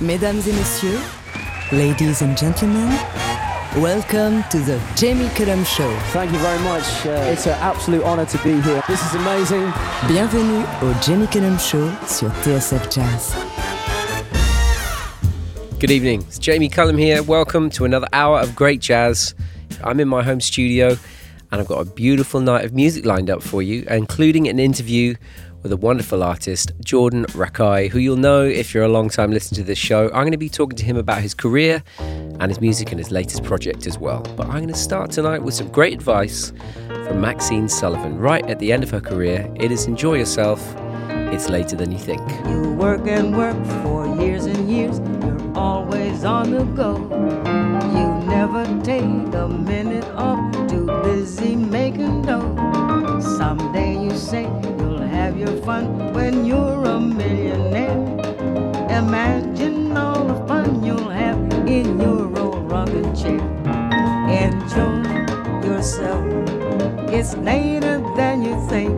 Mesdames 0.00 0.46
et 0.46 0.52
messieurs, 0.52 1.00
ladies 1.72 2.22
and 2.22 2.38
gentlemen, 2.38 2.88
welcome 3.78 4.44
to 4.48 4.60
the 4.60 4.78
Jamie 4.94 5.28
Cullum 5.34 5.64
Show. 5.64 5.92
Thank 6.12 6.30
you 6.30 6.38
very 6.38 6.58
much. 6.60 6.84
Uh, 7.04 7.32
it's 7.32 7.48
an 7.48 7.58
absolute 7.60 8.04
honor 8.04 8.24
to 8.26 8.38
be 8.44 8.60
here. 8.60 8.80
This 8.86 9.04
is 9.04 9.14
amazing. 9.16 9.72
Bienvenue 10.06 10.64
au 10.82 10.94
Jamie 11.02 11.26
Cullum 11.26 11.58
Show 11.58 11.90
sur 12.06 12.30
TSF 12.42 12.88
Jazz. 12.88 13.34
Good 15.80 15.90
evening. 15.90 16.22
It's 16.28 16.38
Jamie 16.38 16.68
Cullum 16.68 16.96
here. 16.96 17.24
Welcome 17.24 17.68
to 17.70 17.84
another 17.84 18.06
hour 18.12 18.38
of 18.38 18.54
great 18.54 18.80
jazz. 18.80 19.34
I'm 19.82 19.98
in 19.98 20.06
my 20.06 20.22
home 20.22 20.40
studio 20.40 20.96
and 21.50 21.60
I've 21.60 21.66
got 21.66 21.80
a 21.80 21.84
beautiful 21.84 22.40
night 22.40 22.64
of 22.64 22.72
music 22.72 23.04
lined 23.04 23.30
up 23.30 23.42
for 23.42 23.62
you, 23.62 23.84
including 23.90 24.46
an 24.46 24.60
interview 24.60 25.16
with 25.62 25.72
a 25.72 25.76
wonderful 25.76 26.22
artist, 26.22 26.72
Jordan 26.84 27.24
Rakei, 27.26 27.88
who 27.88 27.98
you'll 27.98 28.16
know 28.16 28.42
if 28.42 28.72
you're 28.72 28.84
a 28.84 28.88
long 28.88 29.08
time 29.08 29.30
listener 29.30 29.56
to 29.56 29.64
this 29.64 29.78
show. 29.78 30.06
I'm 30.06 30.22
going 30.22 30.32
to 30.32 30.38
be 30.38 30.48
talking 30.48 30.76
to 30.76 30.84
him 30.84 30.96
about 30.96 31.20
his 31.20 31.34
career 31.34 31.82
and 31.98 32.50
his 32.50 32.60
music 32.60 32.90
and 32.92 32.98
his 32.98 33.10
latest 33.10 33.42
project 33.44 33.86
as 33.86 33.98
well. 33.98 34.22
But 34.36 34.46
I'm 34.46 34.58
going 34.58 34.68
to 34.68 34.74
start 34.74 35.10
tonight 35.10 35.42
with 35.42 35.54
some 35.54 35.68
great 35.68 35.92
advice 35.92 36.52
from 36.86 37.20
Maxine 37.20 37.68
Sullivan. 37.68 38.18
Right 38.18 38.44
at 38.46 38.58
the 38.58 38.72
end 38.72 38.82
of 38.82 38.90
her 38.90 39.00
career, 39.00 39.50
it 39.56 39.72
is 39.72 39.86
enjoy 39.86 40.18
yourself. 40.18 40.62
It's 41.32 41.48
later 41.48 41.76
than 41.76 41.92
you 41.92 41.98
think. 41.98 42.22
You 42.46 42.72
work 42.72 43.06
and 43.06 43.36
work 43.36 43.56
for 43.82 44.06
years 44.22 44.46
and 44.46 44.70
years. 44.70 44.98
You're 44.98 45.56
always 45.56 46.24
on 46.24 46.52
the 46.52 46.64
go. 46.64 46.96
You 47.96 48.26
never 48.26 48.64
take 48.82 49.02
a 49.02 49.48
minute 49.48 50.04
off. 50.14 50.52
Too 50.68 50.86
busy 51.02 51.56
making 51.56 52.07
when 56.28 56.44
you're 56.44 56.84
a 56.84 57.00
millionaire. 57.00 58.02
Imagine 59.00 59.96
all 59.96 60.26
the 60.26 60.34
fun 60.46 60.84
you'll 60.84 61.08
have 61.08 61.38
in 61.66 61.98
your 61.98 62.38
old 62.38 62.70
rocking 62.70 63.14
chair. 63.16 63.40
Enjoy 64.44 65.00
yourself. 65.66 66.22
It's 67.08 67.34
later 67.36 67.96
than 68.14 68.42
you 68.42 68.56
think. 68.68 68.92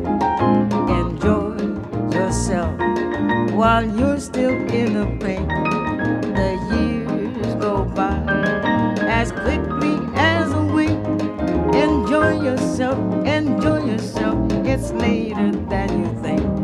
Enjoy 1.00 1.55
yourself 2.19 2.75
while 3.55 3.87
you're 3.98 4.19
still 4.19 4.56
in 4.81 4.94
the 4.98 5.06
pain. 5.25 5.47
The 6.39 6.50
years 6.72 7.55
go 7.67 7.84
by 7.84 8.19
as 9.19 9.31
quickly 9.31 9.97
as 10.17 10.53
a 10.53 10.65
wink. 10.75 10.98
Enjoy 11.87 12.42
yourself, 12.42 12.98
enjoy 13.25 13.84
yourself. 13.84 14.37
It's 14.67 14.91
later 14.91 15.53
than 15.70 15.89
you 16.03 16.11
That's 16.22 16.59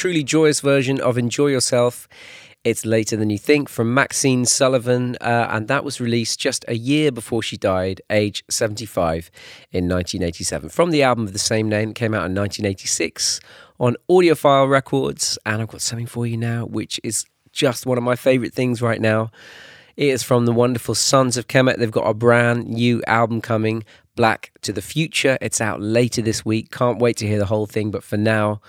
truly 0.00 0.24
joyous 0.24 0.60
version 0.60 0.98
of 0.98 1.18
Enjoy 1.18 1.48
Yourself. 1.48 2.08
It's 2.64 2.86
later 2.86 3.18
than 3.18 3.28
you 3.28 3.36
think 3.36 3.68
from 3.68 3.92
Maxine 3.92 4.46
Sullivan, 4.46 5.18
uh, 5.20 5.48
and 5.50 5.68
that 5.68 5.84
was 5.84 6.00
released 6.00 6.40
just 6.40 6.64
a 6.68 6.74
year 6.74 7.12
before 7.12 7.42
she 7.42 7.58
died, 7.58 8.00
age 8.08 8.42
75, 8.48 9.30
in 9.72 9.90
1987. 9.90 10.70
From 10.70 10.90
the 10.90 11.02
album 11.02 11.26
of 11.26 11.34
the 11.34 11.38
same 11.38 11.68
name, 11.68 11.90
it 11.90 11.96
came 11.96 12.14
out 12.14 12.24
in 12.24 12.34
1986 12.34 13.40
on 13.78 13.94
Audiophile 14.08 14.70
Records. 14.70 15.38
And 15.44 15.60
I've 15.60 15.68
got 15.68 15.82
something 15.82 16.06
for 16.06 16.26
you 16.26 16.38
now, 16.38 16.64
which 16.64 16.98
is 17.04 17.26
just 17.52 17.84
one 17.84 17.98
of 17.98 18.04
my 18.04 18.16
favorite 18.16 18.54
things 18.54 18.80
right 18.80 19.02
now. 19.02 19.30
It 19.98 20.08
is 20.08 20.22
from 20.22 20.46
the 20.46 20.52
wonderful 20.54 20.94
Sons 20.94 21.36
of 21.36 21.46
Kemet. 21.46 21.76
They've 21.76 21.90
got 21.90 22.08
a 22.08 22.14
brand 22.14 22.68
new 22.68 23.02
album 23.06 23.42
coming, 23.42 23.84
Black 24.16 24.50
to 24.62 24.72
the 24.72 24.80
Future. 24.80 25.36
It's 25.42 25.60
out 25.60 25.82
later 25.82 26.22
this 26.22 26.42
week. 26.42 26.70
Can't 26.70 27.00
wait 27.00 27.18
to 27.18 27.26
hear 27.26 27.38
the 27.38 27.44
whole 27.44 27.66
thing, 27.66 27.90
but 27.90 28.02
for 28.02 28.16
now, 28.16 28.62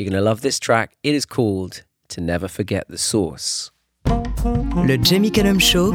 you're 0.00 0.08
going 0.10 0.18
to 0.18 0.24
love 0.24 0.40
this 0.40 0.58
track. 0.58 0.96
It 1.02 1.14
is 1.14 1.26
called 1.26 1.84
To 2.08 2.22
Never 2.22 2.48
Forget 2.48 2.88
the 2.88 2.96
Source. 2.96 3.70
Le 4.06 4.96
Jamie 4.96 5.30
Cullum 5.30 5.60
Show 5.60 5.92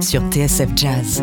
sur 0.00 0.22
TSF 0.30 0.74
Jazz. 0.74 1.20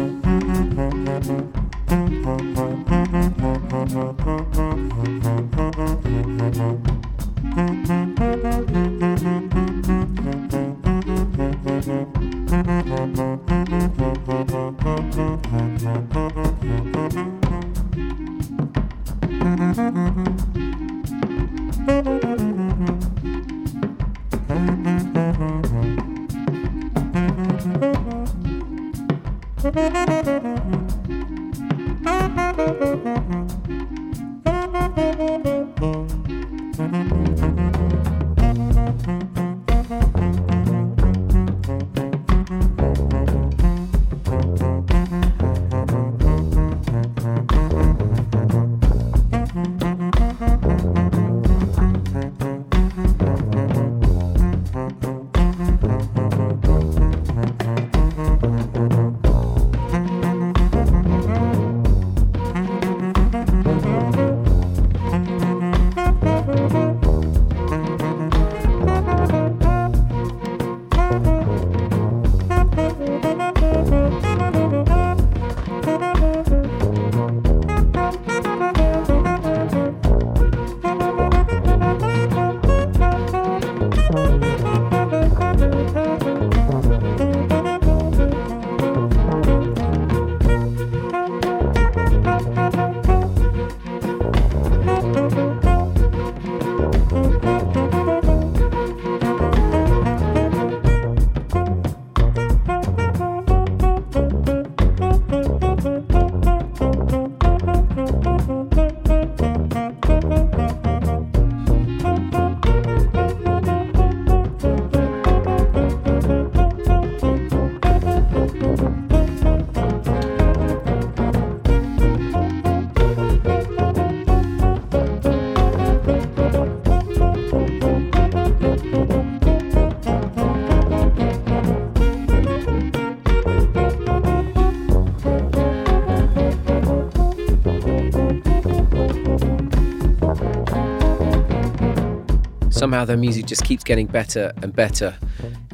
Somehow 142.81 143.05
their 143.05 143.15
music 143.15 143.45
just 143.45 143.63
keeps 143.63 143.83
getting 143.83 144.07
better 144.07 144.51
and 144.63 144.75
better 144.75 145.15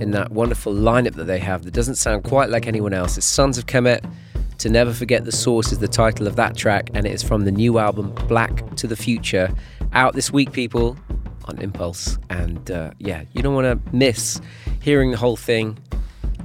in 0.01 0.11
that 0.11 0.29
wonderful 0.29 0.73
lineup 0.73 1.13
that 1.13 1.23
they 1.23 1.39
have 1.39 1.63
that 1.63 1.73
doesn't 1.73 1.95
sound 1.95 2.25
quite 2.25 2.49
like 2.49 2.67
anyone 2.67 2.93
else. 2.93 3.17
It's 3.17 3.25
Sons 3.25 3.57
of 3.57 3.65
Kemet. 3.65 4.03
To 4.57 4.69
Never 4.69 4.91
Forget 4.91 5.23
the 5.23 5.31
Source 5.31 5.71
is 5.71 5.79
the 5.79 5.87
title 5.87 6.27
of 6.27 6.35
that 6.35 6.57
track, 6.57 6.89
and 6.93 7.07
it 7.07 7.13
is 7.13 7.23
from 7.23 7.45
the 7.45 7.51
new 7.53 7.77
album 7.77 8.11
Black 8.27 8.75
to 8.75 8.87
the 8.87 8.97
Future, 8.97 9.49
out 9.93 10.15
this 10.15 10.33
week, 10.33 10.51
people, 10.51 10.97
on 11.45 11.57
Impulse. 11.59 12.17
And 12.29 12.69
uh, 12.69 12.91
yeah, 12.97 13.23
you 13.31 13.41
don't 13.41 13.55
want 13.55 13.85
to 13.85 13.95
miss 13.95 14.41
hearing 14.81 15.11
the 15.11 15.17
whole 15.17 15.37
thing. 15.37 15.79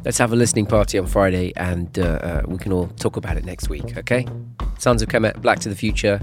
Let's 0.05 0.19
have 0.19 0.33
a 0.33 0.37
listening 0.37 0.67
party 0.67 0.97
on 0.97 1.09
Friday, 1.09 1.53
and 1.57 1.99
uh, 1.99 2.03
uh, 2.03 2.43
we 2.47 2.59
can 2.59 2.71
all 2.71 2.87
talk 2.87 3.17
about 3.17 3.37
it 3.37 3.45
next 3.45 3.69
week, 3.69 3.97
okay? 3.97 4.29
Sons 4.83 5.01
of 5.01 5.09
Kemet, 5.09 5.41
Black 5.41 5.61
to 5.61 5.69
the 5.69 5.77
Future, 5.77 6.21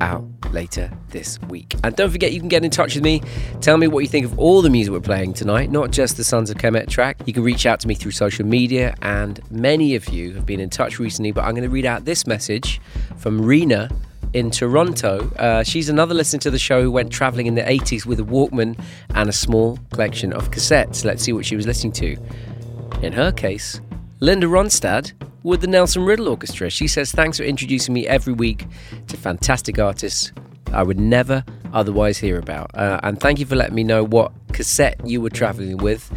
out 0.00 0.24
later 0.52 0.88
this 1.08 1.40
week. 1.48 1.74
And 1.82 1.96
don't 1.96 2.10
forget, 2.10 2.32
you 2.32 2.38
can 2.38 2.48
get 2.48 2.64
in 2.64 2.70
touch 2.70 2.94
with 2.94 3.02
me. 3.02 3.20
Tell 3.60 3.78
me 3.78 3.88
what 3.88 3.98
you 3.98 4.06
think 4.06 4.24
of 4.24 4.38
all 4.38 4.62
the 4.62 4.70
music 4.70 4.92
we're 4.92 5.00
playing 5.00 5.34
tonight, 5.34 5.72
not 5.72 5.90
just 5.90 6.16
the 6.16 6.22
Sons 6.22 6.48
of 6.48 6.56
Kemet 6.56 6.88
track. 6.88 7.16
You 7.26 7.32
can 7.32 7.42
reach 7.42 7.66
out 7.66 7.80
to 7.80 7.88
me 7.88 7.96
through 7.96 8.12
social 8.12 8.46
media, 8.46 8.94
and 9.02 9.40
many 9.50 9.96
of 9.96 10.08
you 10.10 10.34
have 10.34 10.46
been 10.46 10.60
in 10.60 10.70
touch 10.70 11.00
recently. 11.00 11.32
But 11.32 11.46
I'm 11.46 11.50
going 11.50 11.64
to 11.64 11.68
read 11.68 11.84
out 11.84 12.04
this 12.04 12.28
message 12.28 12.80
from 13.16 13.44
Rena 13.44 13.90
in 14.32 14.52
Toronto. 14.52 15.28
Uh, 15.36 15.64
she's 15.64 15.88
another 15.88 16.14
listener 16.14 16.38
to 16.42 16.50
the 16.52 16.60
show 16.60 16.82
who 16.82 16.92
went 16.92 17.10
traveling 17.10 17.46
in 17.48 17.56
the 17.56 17.62
80s 17.62 18.06
with 18.06 18.20
a 18.20 18.24
Walkman 18.24 18.78
and 19.16 19.28
a 19.28 19.32
small 19.32 19.80
collection 19.92 20.32
of 20.32 20.52
cassettes. 20.52 21.04
Let's 21.04 21.24
see 21.24 21.32
what 21.32 21.44
she 21.44 21.56
was 21.56 21.66
listening 21.66 21.92
to. 21.94 22.16
In 23.02 23.12
her 23.14 23.32
case, 23.32 23.80
Linda 24.20 24.46
Ronstadt 24.46 25.12
with 25.46 25.60
the 25.60 25.66
Nelson 25.68 26.04
Riddle 26.04 26.28
Orchestra. 26.28 26.68
She 26.68 26.88
says, 26.88 27.12
Thanks 27.12 27.38
for 27.38 27.44
introducing 27.44 27.94
me 27.94 28.06
every 28.06 28.32
week 28.32 28.66
to 29.06 29.16
fantastic 29.16 29.78
artists 29.78 30.32
I 30.72 30.82
would 30.82 30.98
never 30.98 31.44
otherwise 31.72 32.18
hear 32.18 32.36
about. 32.38 32.72
Uh, 32.74 32.98
and 33.04 33.20
thank 33.20 33.38
you 33.38 33.46
for 33.46 33.54
letting 33.54 33.76
me 33.76 33.84
know 33.84 34.02
what 34.02 34.32
cassette 34.52 35.00
you 35.04 35.20
were 35.20 35.30
traveling 35.30 35.76
with. 35.76 36.10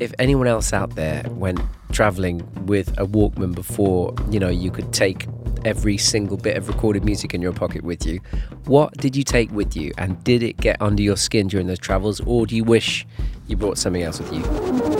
If 0.00 0.14
anyone 0.18 0.46
else 0.46 0.72
out 0.72 0.94
there 0.94 1.22
went 1.28 1.60
traveling 1.92 2.42
with 2.64 2.88
a 2.98 3.06
Walkman 3.06 3.54
before, 3.54 4.14
you 4.30 4.40
know, 4.40 4.48
you 4.48 4.70
could 4.70 4.94
take 4.94 5.26
every 5.66 5.98
single 5.98 6.38
bit 6.38 6.56
of 6.56 6.66
recorded 6.66 7.04
music 7.04 7.34
in 7.34 7.42
your 7.42 7.52
pocket 7.52 7.84
with 7.84 8.06
you, 8.06 8.18
what 8.64 8.96
did 8.96 9.14
you 9.14 9.24
take 9.24 9.52
with 9.52 9.76
you? 9.76 9.92
And 9.98 10.24
did 10.24 10.42
it 10.42 10.56
get 10.56 10.80
under 10.80 11.02
your 11.02 11.18
skin 11.18 11.48
during 11.48 11.66
those 11.66 11.78
travels? 11.78 12.20
Or 12.24 12.46
do 12.46 12.56
you 12.56 12.64
wish 12.64 13.06
you 13.46 13.56
brought 13.56 13.76
something 13.76 14.02
else 14.02 14.18
with 14.20 14.32
you? 14.32 14.93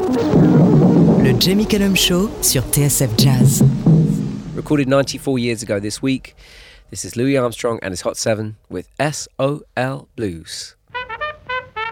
Le 1.24 1.32
Jamie 1.40 1.66
Cullum 1.66 1.96
Show 1.96 2.30
sur 2.42 2.62
TSF 2.70 3.16
Jazz. 3.16 3.64
Recorded 4.54 4.88
94 4.88 5.38
years 5.38 5.62
ago 5.62 5.80
this 5.80 6.02
week. 6.02 6.36
This 6.90 7.02
is 7.02 7.16
Louis 7.16 7.38
Armstrong 7.38 7.78
and 7.82 7.92
his 7.92 8.02
Hot 8.02 8.18
7 8.18 8.56
with 8.68 8.90
SOL 9.00 10.06
Blues. 10.16 10.76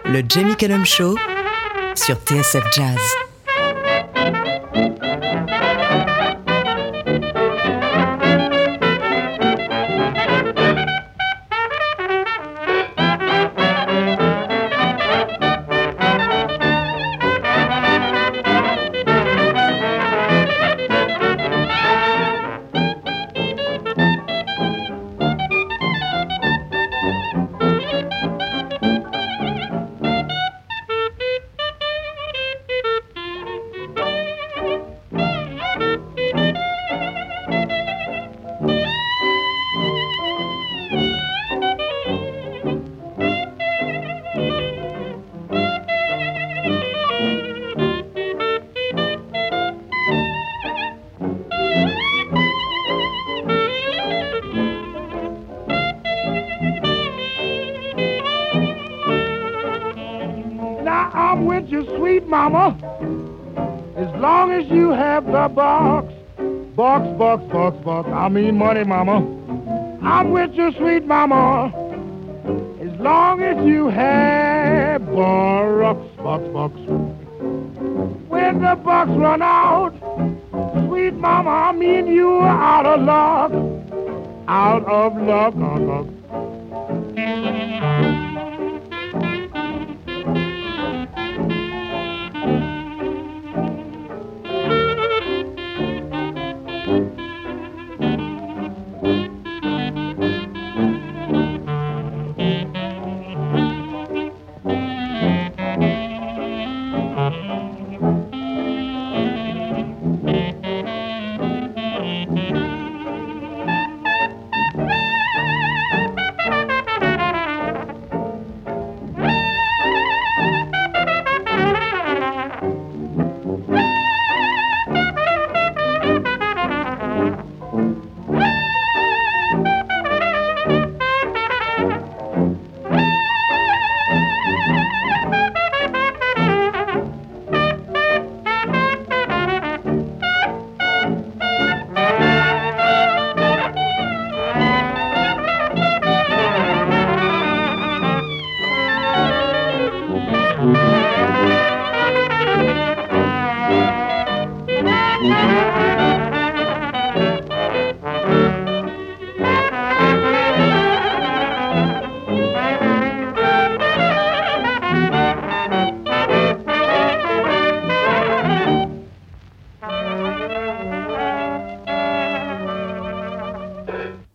Le 0.05 0.21
Jamie 0.21 0.55
Cullum 0.55 0.85
Show 0.85 1.17
sur 1.95 2.15
TSF 2.15 2.71
Jazz. 2.75 3.22
Money, 68.85 69.05
mama. 69.05 69.99
I'm 70.01 70.31
with 70.31 70.53
you, 70.53 70.71
sweet 70.73 71.05
mama. 71.05 71.71
As 72.81 72.99
long 72.99 73.41
as 73.41 73.65
you 73.65 73.87
have 73.87 75.05
bucks, 75.05 76.07
bucks, 76.17 76.47
bucks. 76.49 76.79
When 78.29 78.61
the 78.61 78.75
bucks 78.75 79.11
run 79.11 79.41
out, 79.41 79.93
sweet 80.87 81.13
mama, 81.13 81.49
I 81.49 81.71
mean 81.71 82.07
you 82.07 82.29
are 82.29 82.47
out 82.47 82.85
of 82.85 83.01
luck. 83.01 83.51
Out 84.47 84.85
of 84.85 85.15
luck, 85.21 85.55
uh, 85.55 85.79
luck. 85.79 86.07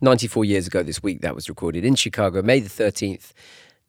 94 0.01 0.45
years 0.45 0.67
ago 0.67 0.83
this 0.83 1.03
week, 1.03 1.21
that 1.21 1.35
was 1.35 1.49
recorded 1.49 1.83
in 1.83 1.95
Chicago, 1.95 2.41
May 2.41 2.59
the 2.59 2.69
13th, 2.69 3.33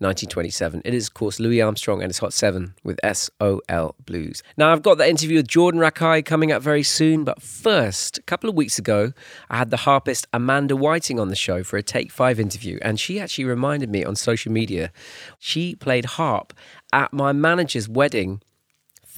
1927. 0.00 0.82
It 0.84 0.94
is, 0.94 1.08
of 1.08 1.14
course, 1.14 1.38
Louis 1.38 1.60
Armstrong 1.60 2.02
and 2.02 2.08
his 2.08 2.18
Hot 2.18 2.32
7 2.32 2.74
with 2.82 2.98
SOL 3.04 3.94
Blues. 4.06 4.42
Now, 4.56 4.72
I've 4.72 4.82
got 4.82 4.96
the 4.96 5.08
interview 5.08 5.36
with 5.36 5.46
Jordan 5.46 5.80
Rakei 5.80 6.24
coming 6.24 6.50
up 6.50 6.62
very 6.62 6.82
soon, 6.82 7.22
but 7.22 7.42
first, 7.42 8.18
a 8.18 8.22
couple 8.22 8.48
of 8.48 8.56
weeks 8.56 8.78
ago, 8.78 9.12
I 9.50 9.58
had 9.58 9.70
the 9.70 9.76
harpist 9.76 10.26
Amanda 10.32 10.74
Whiting 10.74 11.20
on 11.20 11.28
the 11.28 11.36
show 11.36 11.62
for 11.62 11.76
a 11.76 11.82
Take 11.82 12.10
5 12.10 12.40
interview, 12.40 12.78
and 12.80 12.98
she 12.98 13.20
actually 13.20 13.44
reminded 13.44 13.90
me 13.90 14.02
on 14.02 14.16
social 14.16 14.50
media 14.50 14.90
she 15.38 15.76
played 15.76 16.06
harp 16.06 16.54
at 16.92 17.12
my 17.12 17.32
manager's 17.32 17.88
wedding 17.88 18.40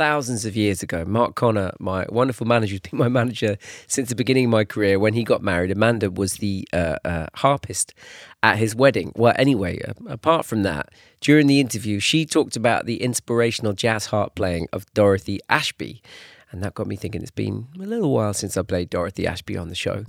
thousands 0.03 0.45
of 0.45 0.57
years 0.57 0.83
ago. 0.83 1.05
Mark 1.05 1.37
Connor, 1.37 1.71
my 1.79 2.05
wonderful 2.09 2.45
manager, 2.45 2.77
my 2.93 3.09
manager 3.09 3.57
since 3.87 4.09
the 4.09 4.17
beginning 4.17 4.47
of 4.47 4.51
my 4.51 4.65
career. 4.65 4.99
When 4.99 5.15
he 5.15 5.23
got 5.23 5.43
married, 5.45 5.71
Amanda 5.71 6.11
was 6.11 6.39
the 6.39 6.67
uh, 6.73 6.97
uh, 7.05 7.27
harpist 7.35 7.95
at 8.43 8.59
his 8.59 8.75
wedding. 8.75 9.13
Well, 9.15 9.33
anyway, 9.37 9.81
apart 10.09 10.45
from 10.45 10.65
that, 10.65 10.89
during 11.21 11.47
the 11.47 11.61
interview, 11.61 12.01
she 12.01 12.27
talked 12.27 12.57
about 12.57 12.85
the 12.85 13.01
inspirational 13.01 13.75
jazz 13.75 14.07
harp 14.07 14.35
playing 14.35 14.67
of 14.73 14.93
Dorothy 14.93 15.39
Ashby. 15.49 16.03
And 16.51 16.65
that 16.65 16.75
got 16.75 16.89
me 16.89 16.97
thinking 16.97 17.23
it's 17.23 17.31
been 17.31 17.69
a 17.77 17.87
little 17.87 18.13
while 18.13 18.35
since 18.35 18.57
I 18.57 18.63
played 18.63 18.91
Dorothy 18.91 19.29
Ashby 19.29 19.57
on 19.57 19.69
the 19.69 19.77
show. 19.77 20.05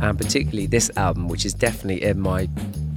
And 0.00 0.18
particularly 0.18 0.66
this 0.66 0.90
album, 0.96 1.28
which 1.28 1.46
is 1.46 1.54
definitely 1.54 2.02
in 2.02 2.18
my 2.18 2.48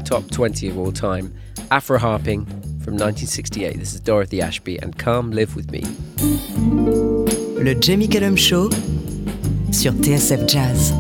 top 0.05 0.27
20 0.31 0.69
of 0.69 0.79
all 0.79 0.91
time 0.91 1.31
Afro 1.69 1.99
Harping 1.99 2.47
from 2.87 2.93
1968. 2.93 3.77
This 3.77 3.93
is 3.93 3.99
Dorothy 3.99 4.41
Ashby 4.41 4.79
and 4.79 4.97
Come 4.97 5.31
Live 5.31 5.57
With 5.57 5.71
Me. 5.71 5.83
Le 7.61 7.75
Jamie 7.75 8.07
Cullum 8.07 8.37
Show 8.37 8.69
sur 9.73 9.91
TSF 9.91 10.47
Jazz. 10.47 10.93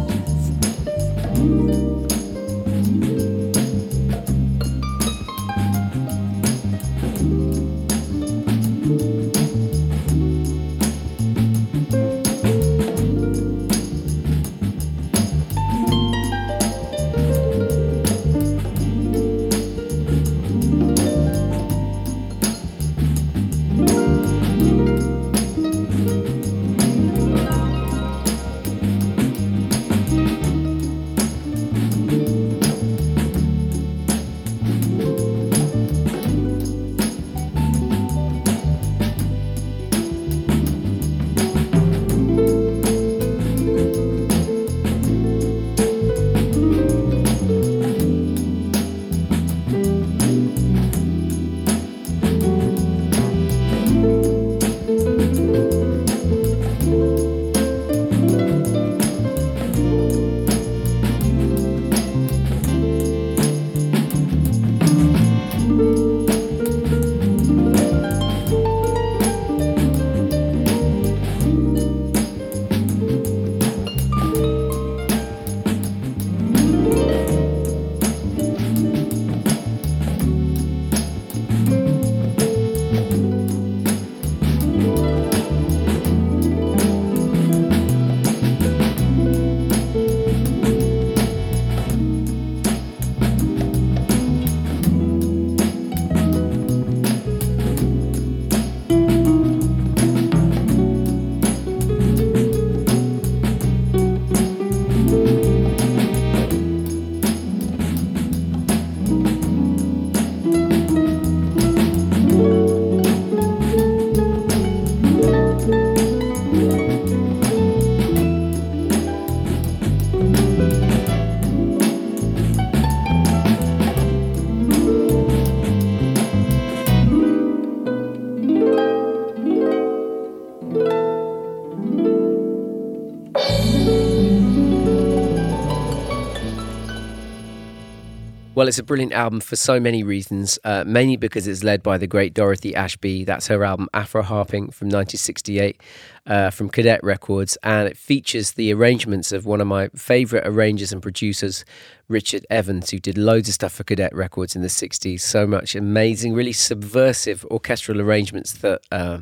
Well, 138.57 138.67
it's 138.67 138.79
a 138.79 138.83
brilliant 138.83 139.13
album 139.13 139.39
for 139.39 139.55
so 139.55 139.79
many 139.79 140.01
reasons, 140.01 140.57
uh, 140.63 140.83
mainly 140.83 141.15
because 141.15 141.45
it's 141.45 141.63
led 141.63 141.83
by 141.83 141.99
the 141.99 142.07
great 142.07 142.33
Dorothy 142.33 142.73
Ashby. 142.73 143.23
That's 143.23 143.45
her 143.45 143.63
album 143.63 143.87
Afro 143.93 144.23
Harping 144.23 144.71
from 144.71 144.87
1968 144.87 145.79
uh, 146.25 146.49
from 146.49 146.67
Cadet 146.69 147.03
Records, 147.03 147.55
and 147.61 147.87
it 147.87 147.95
features 147.95 148.53
the 148.53 148.73
arrangements 148.73 149.31
of 149.31 149.45
one 149.45 149.61
of 149.61 149.67
my 149.67 149.89
favourite 149.89 150.47
arrangers 150.47 150.91
and 150.91 151.03
producers, 151.03 151.65
Richard 152.07 152.47
Evans, 152.49 152.89
who 152.89 152.97
did 152.97 153.15
loads 153.15 153.47
of 153.47 153.53
stuff 153.53 153.73
for 153.73 153.83
Cadet 153.83 154.15
Records 154.15 154.55
in 154.55 154.63
the 154.63 154.69
60s. 154.69 155.21
So 155.21 155.45
much 155.45 155.75
amazing, 155.75 156.33
really 156.33 156.51
subversive 156.51 157.45
orchestral 157.51 158.01
arrangements 158.01 158.53
that. 158.53 158.81
Uh, 158.91 159.19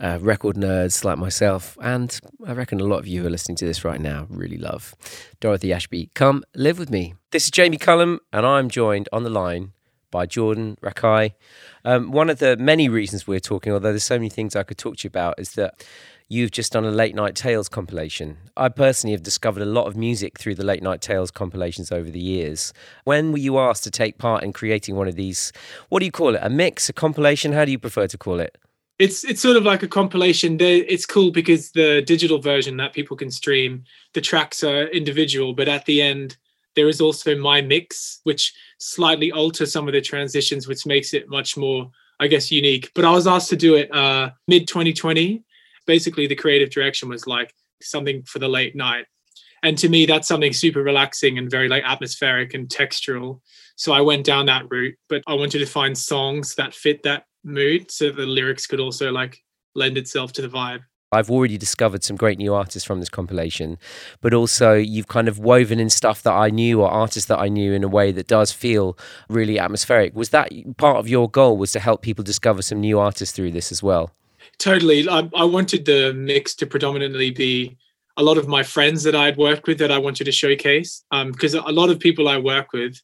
uh, 0.00 0.18
record 0.20 0.56
nerds 0.56 1.04
like 1.04 1.18
myself, 1.18 1.76
and 1.80 2.18
I 2.46 2.52
reckon 2.52 2.80
a 2.80 2.84
lot 2.84 2.98
of 2.98 3.06
you 3.06 3.22
who 3.22 3.28
are 3.28 3.30
listening 3.30 3.56
to 3.56 3.66
this 3.66 3.84
right 3.84 4.00
now 4.00 4.26
really 4.28 4.58
love 4.58 4.94
Dorothy 5.40 5.72
Ashby. 5.72 6.10
Come 6.14 6.44
live 6.54 6.78
with 6.78 6.90
me. 6.90 7.14
This 7.30 7.44
is 7.44 7.50
Jamie 7.50 7.78
Cullum, 7.78 8.20
and 8.32 8.44
I'm 8.44 8.68
joined 8.68 9.08
on 9.12 9.22
the 9.22 9.30
line 9.30 9.72
by 10.10 10.26
Jordan 10.26 10.76
Rakei. 10.82 11.32
Um, 11.84 12.10
one 12.10 12.30
of 12.30 12.38
the 12.38 12.56
many 12.56 12.88
reasons 12.88 13.26
we're 13.26 13.40
talking, 13.40 13.72
although 13.72 13.90
there's 13.90 14.04
so 14.04 14.16
many 14.16 14.28
things 14.28 14.54
I 14.54 14.62
could 14.62 14.78
talk 14.78 14.96
to 14.98 15.04
you 15.04 15.08
about, 15.08 15.38
is 15.38 15.52
that 15.52 15.84
you've 16.28 16.50
just 16.50 16.72
done 16.72 16.84
a 16.84 16.90
Late 16.90 17.14
Night 17.14 17.34
Tales 17.34 17.68
compilation. 17.68 18.36
I 18.56 18.68
personally 18.68 19.12
have 19.12 19.22
discovered 19.22 19.62
a 19.62 19.66
lot 19.66 19.86
of 19.86 19.96
music 19.96 20.38
through 20.38 20.56
the 20.56 20.64
Late 20.64 20.82
Night 20.82 21.00
Tales 21.00 21.30
compilations 21.30 21.92
over 21.92 22.10
the 22.10 22.20
years. 22.20 22.72
When 23.04 23.32
were 23.32 23.38
you 23.38 23.58
asked 23.58 23.84
to 23.84 23.90
take 23.90 24.18
part 24.18 24.42
in 24.42 24.52
creating 24.52 24.96
one 24.96 25.08
of 25.08 25.16
these? 25.16 25.52
What 25.88 26.00
do 26.00 26.06
you 26.06 26.12
call 26.12 26.34
it? 26.34 26.40
A 26.42 26.50
mix, 26.50 26.88
a 26.88 26.92
compilation? 26.92 27.52
How 27.52 27.64
do 27.64 27.70
you 27.70 27.78
prefer 27.78 28.06
to 28.06 28.18
call 28.18 28.40
it? 28.40 28.58
It's 28.98 29.24
it's 29.24 29.42
sort 29.42 29.56
of 29.56 29.64
like 29.64 29.82
a 29.82 29.88
compilation. 29.88 30.56
It's 30.60 31.04
cool 31.04 31.30
because 31.30 31.70
the 31.72 32.02
digital 32.02 32.38
version 32.38 32.76
that 32.78 32.94
people 32.94 33.16
can 33.16 33.30
stream, 33.30 33.84
the 34.14 34.20
tracks 34.20 34.64
are 34.64 34.84
individual, 34.88 35.52
but 35.52 35.68
at 35.68 35.84
the 35.84 36.00
end 36.00 36.36
there 36.76 36.88
is 36.88 37.00
also 37.00 37.36
my 37.36 37.62
mix, 37.62 38.20
which 38.24 38.54
slightly 38.78 39.32
alters 39.32 39.72
some 39.72 39.88
of 39.88 39.94
the 39.94 40.00
transitions, 40.00 40.68
which 40.68 40.86
makes 40.86 41.14
it 41.14 41.28
much 41.28 41.56
more, 41.56 41.90
I 42.20 42.26
guess, 42.26 42.52
unique. 42.52 42.92
But 42.94 43.06
I 43.06 43.10
was 43.10 43.26
asked 43.26 43.48
to 43.48 43.56
do 43.56 43.74
it 43.74 43.92
uh, 43.92 44.30
mid 44.46 44.68
2020. 44.68 45.42
Basically, 45.86 46.26
the 46.26 46.34
creative 46.34 46.70
direction 46.70 47.08
was 47.08 47.26
like 47.26 47.54
something 47.82 48.22
for 48.24 48.38
the 48.38 48.48
late 48.48 48.76
night, 48.76 49.06
and 49.62 49.76
to 49.78 49.88
me, 49.88 50.06
that's 50.06 50.28
something 50.28 50.52
super 50.52 50.82
relaxing 50.82 51.38
and 51.38 51.50
very 51.50 51.68
like 51.68 51.84
atmospheric 51.84 52.54
and 52.54 52.68
textural. 52.68 53.40
So 53.76 53.92
I 53.92 54.00
went 54.00 54.24
down 54.24 54.46
that 54.46 54.70
route, 54.70 54.96
but 55.08 55.22
I 55.26 55.34
wanted 55.34 55.58
to 55.58 55.66
find 55.66 55.96
songs 55.96 56.54
that 56.54 56.72
fit 56.72 57.02
that 57.02 57.24
mood 57.46 57.90
so 57.90 58.10
the 58.10 58.26
lyrics 58.26 58.66
could 58.66 58.80
also 58.80 59.10
like 59.10 59.42
lend 59.74 59.96
itself 59.96 60.32
to 60.32 60.42
the 60.42 60.48
vibe. 60.48 60.82
I've 61.12 61.30
already 61.30 61.56
discovered 61.56 62.02
some 62.02 62.16
great 62.16 62.36
new 62.36 62.52
artists 62.52 62.84
from 62.84 62.98
this 62.98 63.08
compilation, 63.08 63.78
but 64.20 64.34
also 64.34 64.74
you've 64.74 65.06
kind 65.06 65.28
of 65.28 65.38
woven 65.38 65.78
in 65.78 65.88
stuff 65.88 66.22
that 66.24 66.32
I 66.32 66.50
knew 66.50 66.82
or 66.82 66.90
artists 66.90 67.28
that 67.28 67.38
I 67.38 67.48
knew 67.48 67.72
in 67.72 67.84
a 67.84 67.88
way 67.88 68.10
that 68.10 68.26
does 68.26 68.50
feel 68.50 68.98
really 69.28 69.58
atmospheric. 69.58 70.16
Was 70.16 70.30
that 70.30 70.50
part 70.78 70.98
of 70.98 71.08
your 71.08 71.30
goal? 71.30 71.56
Was 71.56 71.72
to 71.72 71.80
help 71.80 72.02
people 72.02 72.24
discover 72.24 72.60
some 72.60 72.80
new 72.80 72.98
artists 72.98 73.34
through 73.34 73.52
this 73.52 73.70
as 73.70 73.82
well? 73.82 74.10
Totally. 74.58 75.08
I, 75.08 75.30
I 75.36 75.44
wanted 75.44 75.84
the 75.84 76.12
mix 76.12 76.54
to 76.56 76.66
predominantly 76.66 77.30
be 77.30 77.76
a 78.16 78.22
lot 78.22 78.36
of 78.36 78.48
my 78.48 78.62
friends 78.62 79.02
that 79.04 79.14
I'd 79.14 79.36
worked 79.36 79.68
with 79.68 79.78
that 79.78 79.92
I 79.92 79.98
wanted 79.98 80.24
to 80.24 80.32
showcase. 80.32 81.04
Because 81.10 81.54
um, 81.54 81.64
a 81.66 81.72
lot 81.72 81.88
of 81.88 82.00
people 82.00 82.28
I 82.28 82.38
work 82.38 82.72
with 82.72 83.00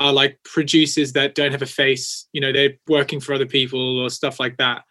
are 0.00 0.12
like 0.12 0.38
producers 0.44 1.12
that 1.12 1.34
don't 1.34 1.52
have 1.52 1.62
a 1.62 1.66
face 1.66 2.28
you 2.32 2.40
know 2.40 2.52
they're 2.52 2.74
working 2.88 3.20
for 3.20 3.34
other 3.34 3.46
people 3.46 4.00
or 4.00 4.10
stuff 4.10 4.40
like 4.40 4.56
that. 4.58 4.82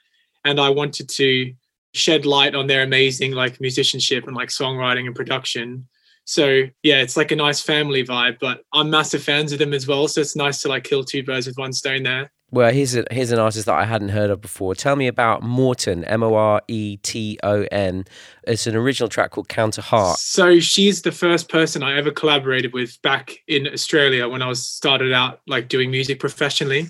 And 0.46 0.60
i 0.60 0.70
wanted 0.70 1.10
to 1.10 1.54
shed 1.94 2.26
light 2.26 2.56
on 2.56 2.68
their 2.68 2.84
amazing 2.84 3.32
like 3.32 3.60
musicianship 3.60 4.28
and 4.28 4.36
like 4.36 4.50
songwriting 4.50 5.08
and 5.08 5.16
production. 5.16 5.88
So 6.26 6.64
yeah 6.84 7.02
it's 7.02 7.18
like 7.18 7.32
a 7.32 7.36
nice 7.36 7.62
family 7.62 8.04
vibe 8.04 8.38
but 8.40 8.64
i'm 8.74 8.90
massive 8.90 9.24
fans 9.24 9.54
of 9.54 9.60
them 9.60 9.74
as 9.74 9.88
well 9.88 10.08
so 10.10 10.20
it's 10.20 10.36
nice 10.36 10.62
to 10.62 10.68
like 10.68 10.84
kill 10.84 11.04
two 11.04 11.24
birds 11.24 11.48
with 11.48 11.58
one 11.58 11.72
stone 11.72 12.04
there 12.04 12.30
Well, 12.50 12.72
here's 12.72 12.96
a, 12.96 13.04
here's 13.12 13.34
an 13.34 13.40
artist 13.40 13.66
that 13.66 13.76
I 13.76 13.84
hadn't 13.84 14.10
heard 14.10 14.30
of 14.30 14.40
before. 14.40 14.74
Tell 14.74 14.96
me 14.96 15.08
about 15.08 15.44
Moreton, 15.44 16.06
M 16.06 16.24
O 16.24 16.34
R 16.34 16.62
E 16.70 16.96
T 16.98 17.38
O 17.44 17.68
N. 17.72 18.06
It's 18.44 18.66
an 18.68 18.76
original 18.76 19.10
track 19.10 19.32
called 19.32 19.50
Count 19.50 19.78
A 19.78 19.82
Heart. 19.82 20.18
So 20.20 20.60
she's 20.62 21.02
the 21.02 21.12
first 21.12 21.50
person 21.50 21.84
I 21.84 21.98
ever 21.98 22.10
collaborated 22.10 22.74
with 22.74 23.02
back 23.02 23.36
in 23.48 23.68
Australia 23.68 24.30
when 24.30 24.42
I 24.42 24.48
was 24.48 24.66
started 24.66 25.12
out 25.12 25.42
like 25.46 25.68
doing 25.68 25.92
music 25.92 26.22
professionally. 26.22 26.88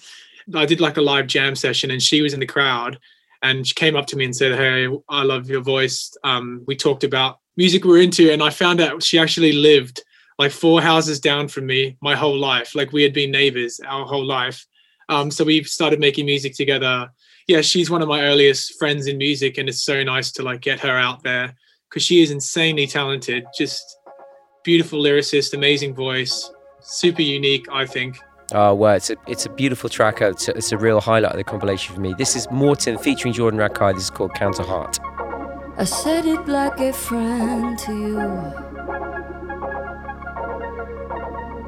I 0.53 0.67
did 0.67 0.79
like 0.79 0.97
a 0.97 1.01
live 1.01 1.25
jam 1.25 1.55
session 1.55 1.89
and 1.89 2.01
she 2.01 2.21
was 2.21 2.33
in 2.35 2.39
the 2.39 2.45
crowd 2.45 2.99
and 3.41 3.65
she 3.65 3.73
came 3.73 3.95
up 3.95 4.05
to 4.07 4.15
me 4.15 4.25
and 4.25 4.35
said, 4.35 4.55
"Hey, 4.55 4.87
I 5.09 5.23
love 5.23 5.49
your 5.49 5.61
voice." 5.61 6.15
Um, 6.23 6.63
we 6.67 6.75
talked 6.75 7.03
about 7.03 7.39
music 7.55 7.83
we're 7.83 8.01
into, 8.01 8.31
and 8.31 8.43
I 8.43 8.49
found 8.51 8.79
out 8.79 9.03
she 9.03 9.17
actually 9.17 9.53
lived 9.53 10.03
like 10.37 10.51
four 10.51 10.81
houses 10.81 11.19
down 11.19 11.47
from 11.47 11.65
me 11.65 11.97
my 12.01 12.15
whole 12.15 12.37
life. 12.37 12.75
Like 12.75 12.91
we 12.91 13.03
had 13.03 13.13
been 13.13 13.31
neighbors 13.31 13.79
our 13.87 14.05
whole 14.05 14.25
life. 14.25 14.65
Um, 15.09 15.31
so 15.31 15.43
we've 15.43 15.67
started 15.67 15.99
making 15.99 16.25
music 16.25 16.55
together. 16.55 17.09
Yeah, 17.47 17.61
she's 17.61 17.89
one 17.89 18.01
of 18.01 18.09
my 18.09 18.23
earliest 18.23 18.77
friends 18.77 19.07
in 19.07 19.17
music, 19.17 19.57
and 19.57 19.69
it's 19.69 19.83
so 19.83 20.03
nice 20.03 20.31
to 20.33 20.43
like 20.43 20.61
get 20.61 20.79
her 20.81 20.97
out 20.97 21.23
there 21.23 21.55
because 21.89 22.03
she 22.03 22.21
is 22.21 22.31
insanely 22.31 22.87
talented. 22.87 23.45
Just 23.57 23.83
beautiful 24.63 24.99
lyricist, 25.01 25.53
amazing 25.53 25.95
voice, 25.95 26.51
super 26.81 27.21
unique. 27.21 27.65
I 27.71 27.85
think. 27.85 28.19
Oh, 28.53 28.73
well, 28.73 28.95
it's 28.95 29.09
a, 29.09 29.15
it's 29.27 29.45
a 29.45 29.49
beautiful 29.49 29.89
track. 29.89 30.21
It's 30.21 30.47
a, 30.47 30.55
it's 30.55 30.71
a 30.71 30.77
real 30.77 31.01
highlight 31.01 31.31
of 31.31 31.37
the 31.37 31.43
compilation 31.43 31.93
for 31.95 32.01
me. 32.01 32.13
This 32.17 32.35
is 32.35 32.47
Moreton 32.49 32.97
featuring 32.97 33.33
Jordan 33.33 33.59
Rakei. 33.59 33.93
This 33.93 34.03
is 34.03 34.09
called 34.09 34.33
Count 34.35 34.59
A 34.59 34.63
Heart. 34.63 34.99
I 35.77 35.83
said 35.83 36.25
it 36.25 36.47
like 36.47 36.79
a 36.79 36.93
friend 36.93 37.77
to 37.79 37.91
you. 37.91 38.17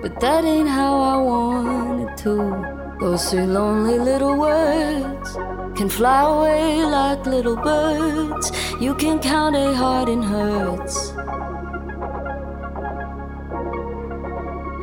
But 0.01 0.19
that 0.22 0.46
ain't 0.46 0.69
how 0.69 1.00
I 1.01 1.17
wanted 1.17 2.17
to. 2.19 2.78
Those 2.99 3.31
three 3.31 3.45
lonely 3.45 3.97
little 3.97 4.35
words 4.35 5.33
can 5.77 5.87
fly 5.87 6.21
away 6.21 6.83
like 6.83 7.25
little 7.25 7.55
birds. 7.55 8.51
You 8.77 8.93
can 8.93 9.19
count 9.19 9.55
a 9.55 9.73
heart 9.73 10.09
in 10.09 10.21
hurts. 10.21 11.13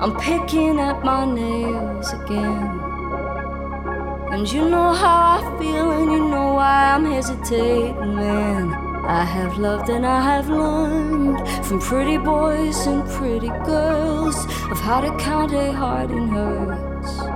I'm 0.01 0.17
picking 0.19 0.81
at 0.81 1.05
my 1.05 1.27
nails 1.27 2.11
again. 2.15 2.81
And 4.33 4.51
you 4.51 4.67
know 4.67 4.95
how 4.95 5.39
I 5.39 5.59
feel, 5.59 5.91
and 5.91 6.11
you 6.11 6.27
know 6.27 6.55
why 6.55 6.95
I'm 6.95 7.05
hesitating, 7.05 8.17
man. 8.17 8.73
I 9.05 9.25
have 9.25 9.59
loved 9.59 9.91
and 9.91 10.07
I 10.07 10.21
have 10.23 10.49
learned 10.49 11.47
from 11.67 11.81
pretty 11.81 12.17
boys 12.17 12.87
and 12.87 13.07
pretty 13.11 13.51
girls 13.67 14.37
of 14.71 14.81
how 14.81 15.03
to 15.03 15.15
count 15.19 15.53
a 15.53 15.71
heart 15.71 16.11
in 16.11 16.29
hurts. 16.29 17.36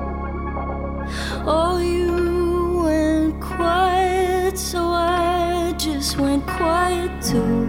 Oh, 1.46 1.78
you 1.78 2.82
went 2.84 3.40
quiet, 3.40 4.58
so 4.58 4.78
I 4.78 5.74
just 5.78 6.18
went 6.18 6.46
quiet 6.46 7.22
too. 7.22 7.66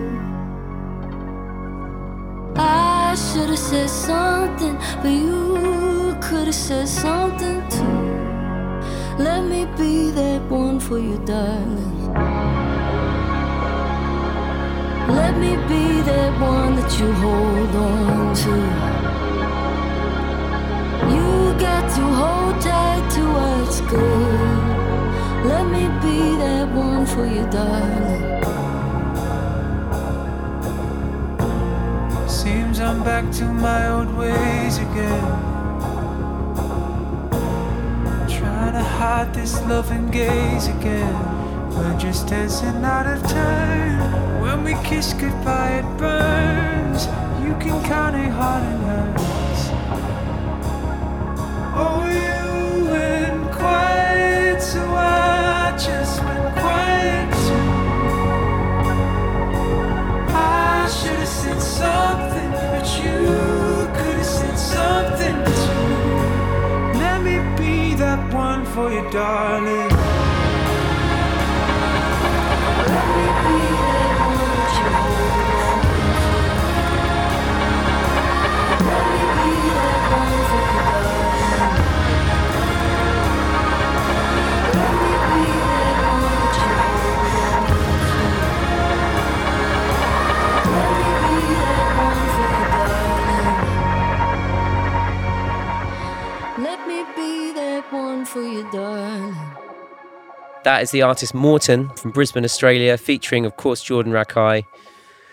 I 2.56 3.16
should 3.16 3.50
have 3.50 3.60
said 3.60 3.90
something, 3.90 4.76
but 5.02 5.10
you 5.10 6.18
could 6.22 6.48
have 6.48 6.56
said 6.56 6.88
something 6.88 7.62
too. 7.70 8.12
Let 9.18 9.46
me 9.46 9.66
be 9.78 10.12
that 10.12 10.42
one 10.50 10.80
for 10.80 11.00
you, 11.00 11.18
darling. 11.26 12.14
Let 15.08 15.38
me 15.38 15.56
be 15.68 16.02
that 16.02 16.42
one 16.42 16.76
that 16.76 17.00
you 17.00 17.12
hold 17.14 17.76
on 17.76 18.36
to 18.36 19.01
to 22.02 22.08
hold 22.22 22.56
tight 22.62 23.06
to 23.16 23.24
what's 23.38 23.80
good. 23.82 24.64
Let 25.52 25.66
me 25.76 25.84
be 26.06 26.20
that 26.44 26.68
one 26.74 27.06
for 27.06 27.26
you, 27.36 27.46
darling. 27.58 28.24
Seems 32.28 32.80
I'm 32.80 33.04
back 33.04 33.26
to 33.40 33.46
my 33.68 33.82
old 33.96 34.12
ways 34.22 34.78
again. 34.88 35.28
Trying 38.38 38.74
to 38.80 38.86
hide 39.00 39.32
this 39.34 39.54
loving 39.72 40.10
gaze 40.10 40.68
again. 40.78 41.16
We're 41.76 42.00
just 42.00 42.28
dancing 42.28 42.84
out 42.84 43.08
of 43.14 43.22
time. 43.24 44.42
When 44.42 44.64
we 44.64 44.74
kiss 44.90 45.14
goodbye, 45.14 45.74
it 45.82 45.90
burns. 46.00 47.02
You 47.46 47.54
can 47.64 47.78
count 47.92 48.16
a 48.16 48.28
heart 48.40 48.81
Let 66.94 67.24
me 67.24 67.38
be 67.58 67.96
that 67.96 68.34
one 68.34 68.64
for 68.66 68.92
you, 68.94 69.10
darling. 69.10 69.92
For 98.32 98.42
you, 98.42 98.64
darling. 98.72 99.36
That 100.64 100.84
is 100.84 100.92
the 100.92 101.02
artist 101.02 101.34
Moreton 101.34 101.90
from 101.98 102.12
Brisbane, 102.12 102.46
Australia, 102.46 102.98
featuring, 102.98 103.46
of 103.46 103.58
course, 103.58 103.84
Jordan 103.84 104.14
Rakei, 104.14 104.66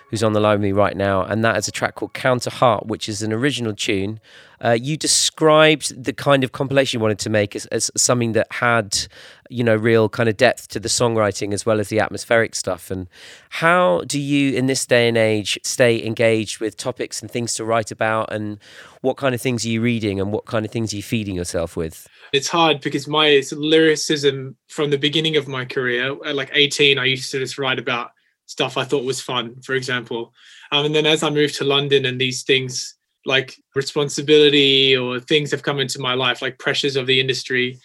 who's 0.08 0.22
on 0.22 0.32
the 0.32 0.40
line 0.40 0.54
with 0.54 0.62
me 0.62 0.72
right 0.72 0.96
now. 0.96 1.22
And 1.22 1.44
that 1.44 1.56
is 1.56 1.68
a 1.68 1.72
track 1.72 1.94
called 1.94 2.14
Count 2.14 2.46
A 2.46 2.50
Heart, 2.50 2.86
which 2.86 3.08
is 3.08 3.22
an 3.22 3.32
original 3.32 3.74
tune. 3.74 4.20
Uh, 4.64 4.76
you 4.80 4.96
described 4.96 6.02
the 6.02 6.12
kind 6.12 6.42
of 6.42 6.52
compilation 6.52 6.98
you 6.98 7.02
wanted 7.02 7.18
to 7.20 7.30
make 7.30 7.54
as, 7.54 7.66
as 7.66 7.90
something 7.96 8.32
that 8.32 8.46
had, 8.50 9.06
you 9.50 9.62
know, 9.62 9.76
real 9.76 10.08
kind 10.08 10.28
of 10.28 10.36
depth 10.36 10.68
to 10.68 10.80
the 10.80 10.88
songwriting 10.88 11.52
as 11.52 11.64
well 11.64 11.78
as 11.78 11.88
the 11.88 12.00
atmospheric 12.00 12.54
stuff. 12.54 12.90
And 12.90 13.06
how 13.50 14.02
do 14.06 14.18
you, 14.18 14.56
in 14.56 14.66
this 14.66 14.84
day 14.86 15.08
and 15.08 15.16
age, 15.16 15.58
stay 15.62 16.04
engaged 16.04 16.58
with 16.58 16.76
topics 16.76 17.20
and 17.20 17.30
things 17.30 17.54
to 17.54 17.64
write 17.64 17.90
about? 17.90 18.32
And 18.32 18.58
what 19.02 19.16
kind 19.16 19.34
of 19.34 19.40
things 19.40 19.64
are 19.64 19.68
you 19.68 19.80
reading 19.80 20.20
and 20.20 20.32
what 20.32 20.46
kind 20.46 20.64
of 20.64 20.72
things 20.72 20.92
are 20.92 20.96
you 20.96 21.02
feeding 21.02 21.36
yourself 21.36 21.76
with? 21.76 22.08
It's 22.32 22.48
hard 22.48 22.80
because 22.80 23.06
my 23.06 23.42
lyricism 23.52 24.56
from 24.68 24.90
the 24.90 24.98
beginning 24.98 25.36
of 25.36 25.46
my 25.48 25.64
career, 25.66 26.16
at 26.24 26.34
like 26.34 26.50
18, 26.52 26.98
I 26.98 27.04
used 27.04 27.30
to 27.30 27.38
just 27.38 27.58
write 27.58 27.78
about 27.78 28.10
stuff 28.48 28.78
I 28.78 28.84
thought 28.84 29.04
was 29.04 29.20
fun, 29.20 29.60
for 29.62 29.74
example. 29.74 30.32
Um, 30.72 30.86
and 30.86 30.94
then 30.94 31.06
as 31.06 31.22
I 31.22 31.30
moved 31.30 31.54
to 31.56 31.64
London 31.64 32.06
and 32.06 32.20
these 32.20 32.42
things 32.42 32.96
like 33.26 33.54
responsibility 33.74 34.96
or 34.96 35.20
things 35.20 35.50
have 35.50 35.62
come 35.62 35.78
into 35.78 36.00
my 36.00 36.14
life, 36.14 36.40
like 36.40 36.58
pressures 36.58 36.96
of 36.96 37.06
the 37.06 37.20
industry, 37.20 37.78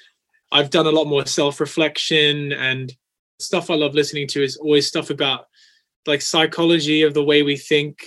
I've 0.51 0.69
done 0.69 0.87
a 0.87 0.91
lot 0.91 1.05
more 1.05 1.25
self 1.25 1.59
reflection 1.59 2.53
and 2.53 2.93
stuff 3.39 3.69
I 3.69 3.75
love 3.75 3.93
listening 3.93 4.27
to 4.29 4.43
is 4.43 4.55
always 4.55 4.87
stuff 4.87 5.09
about 5.09 5.47
like 6.07 6.21
psychology 6.21 7.01
of 7.01 7.13
the 7.13 7.23
way 7.23 7.43
we 7.43 7.57
think. 7.57 7.99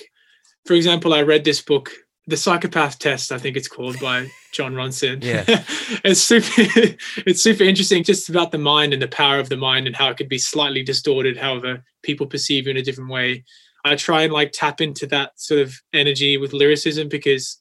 For 0.64 0.72
example, 0.74 1.12
I 1.12 1.22
read 1.22 1.44
this 1.44 1.60
book, 1.60 1.92
The 2.28 2.36
Psychopath 2.36 2.98
Test, 2.98 3.30
I 3.30 3.38
think 3.38 3.56
it's 3.56 3.68
called 3.68 4.00
by 4.00 4.30
Jon 4.52 4.74
Ronson. 4.74 5.22
Yeah. 5.22 5.44
it's 6.04 6.20
super 6.20 6.46
it's 7.26 7.42
super 7.42 7.62
interesting 7.62 8.02
just 8.02 8.28
about 8.28 8.50
the 8.50 8.58
mind 8.58 8.92
and 8.92 9.00
the 9.00 9.08
power 9.08 9.38
of 9.38 9.48
the 9.48 9.56
mind 9.56 9.86
and 9.86 9.94
how 9.94 10.10
it 10.10 10.16
could 10.16 10.28
be 10.28 10.38
slightly 10.38 10.82
distorted, 10.82 11.36
however 11.36 11.84
people 12.02 12.26
perceive 12.26 12.66
you 12.66 12.70
in 12.70 12.76
a 12.76 12.82
different 12.82 13.10
way. 13.10 13.44
I 13.84 13.94
try 13.94 14.22
and 14.22 14.32
like 14.32 14.50
tap 14.52 14.80
into 14.80 15.06
that 15.08 15.38
sort 15.40 15.60
of 15.60 15.74
energy 15.92 16.36
with 16.38 16.52
lyricism 16.52 17.08
because 17.08 17.60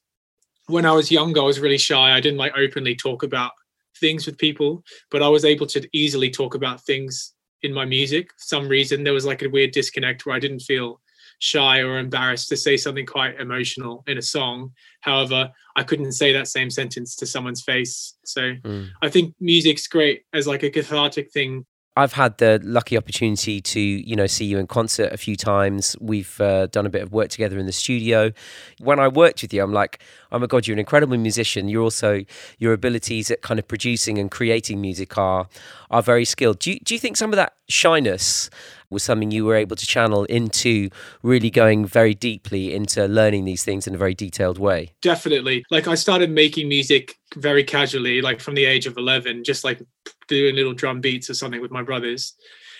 when 0.67 0.85
I 0.85 0.91
was 0.91 1.11
younger, 1.11 1.41
I 1.41 1.43
was 1.43 1.59
really 1.59 1.77
shy. 1.77 2.11
I 2.11 2.19
didn't 2.19 2.39
like 2.39 2.53
openly 2.57 2.95
talk 2.95 3.21
about 3.21 3.51
things 3.99 4.25
with 4.25 4.37
people, 4.37 4.83
but 5.11 5.21
I 5.21 5.27
was 5.27 5.45
able 5.45 5.67
to 5.67 5.87
easily 5.93 6.29
talk 6.29 6.55
about 6.55 6.81
things 6.81 7.33
in 7.61 7.73
my 7.73 7.85
music. 7.85 8.31
For 8.31 8.45
some 8.45 8.67
reason 8.67 9.03
there 9.03 9.13
was 9.13 9.25
like 9.25 9.41
a 9.41 9.49
weird 9.49 9.71
disconnect 9.71 10.25
where 10.25 10.35
I 10.35 10.39
didn't 10.39 10.61
feel 10.61 11.01
shy 11.39 11.79
or 11.79 11.99
embarrassed 11.99 12.49
to 12.49 12.57
say 12.57 12.77
something 12.77 13.05
quite 13.05 13.39
emotional 13.39 14.03
in 14.07 14.17
a 14.17 14.21
song. 14.21 14.71
However, 15.01 15.51
I 15.75 15.83
couldn't 15.83 16.13
say 16.13 16.33
that 16.33 16.47
same 16.47 16.69
sentence 16.69 17.15
to 17.17 17.25
someone's 17.25 17.61
face. 17.61 18.15
So 18.25 18.41
mm. 18.41 18.89
I 19.01 19.09
think 19.09 19.35
music's 19.39 19.87
great 19.87 20.23
as 20.33 20.47
like 20.47 20.63
a 20.63 20.69
cathartic 20.69 21.31
thing 21.31 21.65
I've 21.97 22.13
had 22.13 22.37
the 22.39 22.59
lucky 22.61 22.97
opportunity 22.97 23.61
to, 23.61 23.79
you 23.79 24.17
know, 24.17 24.27
see 24.27 24.43
you 24.43 24.57
in 24.57 24.67
concert 24.67 25.13
a 25.13 25.17
few 25.17 25.37
times. 25.37 25.95
We've 26.01 26.41
uh, 26.41 26.67
done 26.67 26.85
a 26.85 26.89
bit 26.89 27.01
of 27.01 27.13
work 27.13 27.29
together 27.29 27.57
in 27.57 27.67
the 27.67 27.71
studio. 27.71 28.33
When 28.79 28.99
I 28.99 29.07
worked 29.07 29.41
with 29.41 29.53
you, 29.53 29.63
I'm 29.63 29.71
like, 29.71 30.01
oh 30.29 30.39
my 30.39 30.45
god, 30.45 30.67
you're 30.67 30.75
an 30.75 30.79
incredible 30.79 31.17
musician. 31.17 31.69
You're 31.69 31.83
also 31.83 32.25
your 32.59 32.73
abilities 32.73 33.31
at 33.31 33.41
kind 33.41 33.59
of 33.59 33.67
producing 33.69 34.17
and 34.17 34.29
creating 34.29 34.81
music 34.81 35.17
are 35.17 35.47
are 35.89 36.01
very 36.01 36.25
skilled. 36.25 36.59
Do 36.59 36.73
you, 36.73 36.79
do 36.79 36.93
you 36.93 36.99
think 36.99 37.15
some 37.15 37.31
of 37.31 37.37
that 37.37 37.53
shyness 37.69 38.49
was 38.95 39.03
something 39.03 39.29
you 39.29 39.45
were 39.45 39.55
able 39.55 39.75
to 39.75 39.85
channel 39.85 40.23
into 40.23 40.89
really 41.21 41.51
going 41.51 41.85
very 41.85 42.15
deeply 42.15 42.73
into 42.73 43.05
learning 43.07 43.45
these 43.45 43.63
things 43.63 43.85
in 43.85 43.93
a 43.93 43.97
very 43.97 44.15
detailed 44.15 44.57
way? 44.57 44.93
Definitely. 45.01 45.63
Like 45.69 45.87
I 45.87 45.93
started 45.93 46.31
making 46.31 46.67
music 46.67 47.15
very 47.35 47.63
casually, 47.63 48.21
like 48.21 48.39
from 48.39 48.55
the 48.55 48.65
age 48.65 48.87
of 48.87 48.97
11, 48.97 49.43
just 49.43 49.63
like 49.63 49.79
doing 50.27 50.55
little 50.55 50.73
drum 50.73 51.01
beats 51.01 51.29
or 51.29 51.35
something 51.35 51.61
with 51.61 51.71
my 51.71 51.83
brothers. 51.83 52.33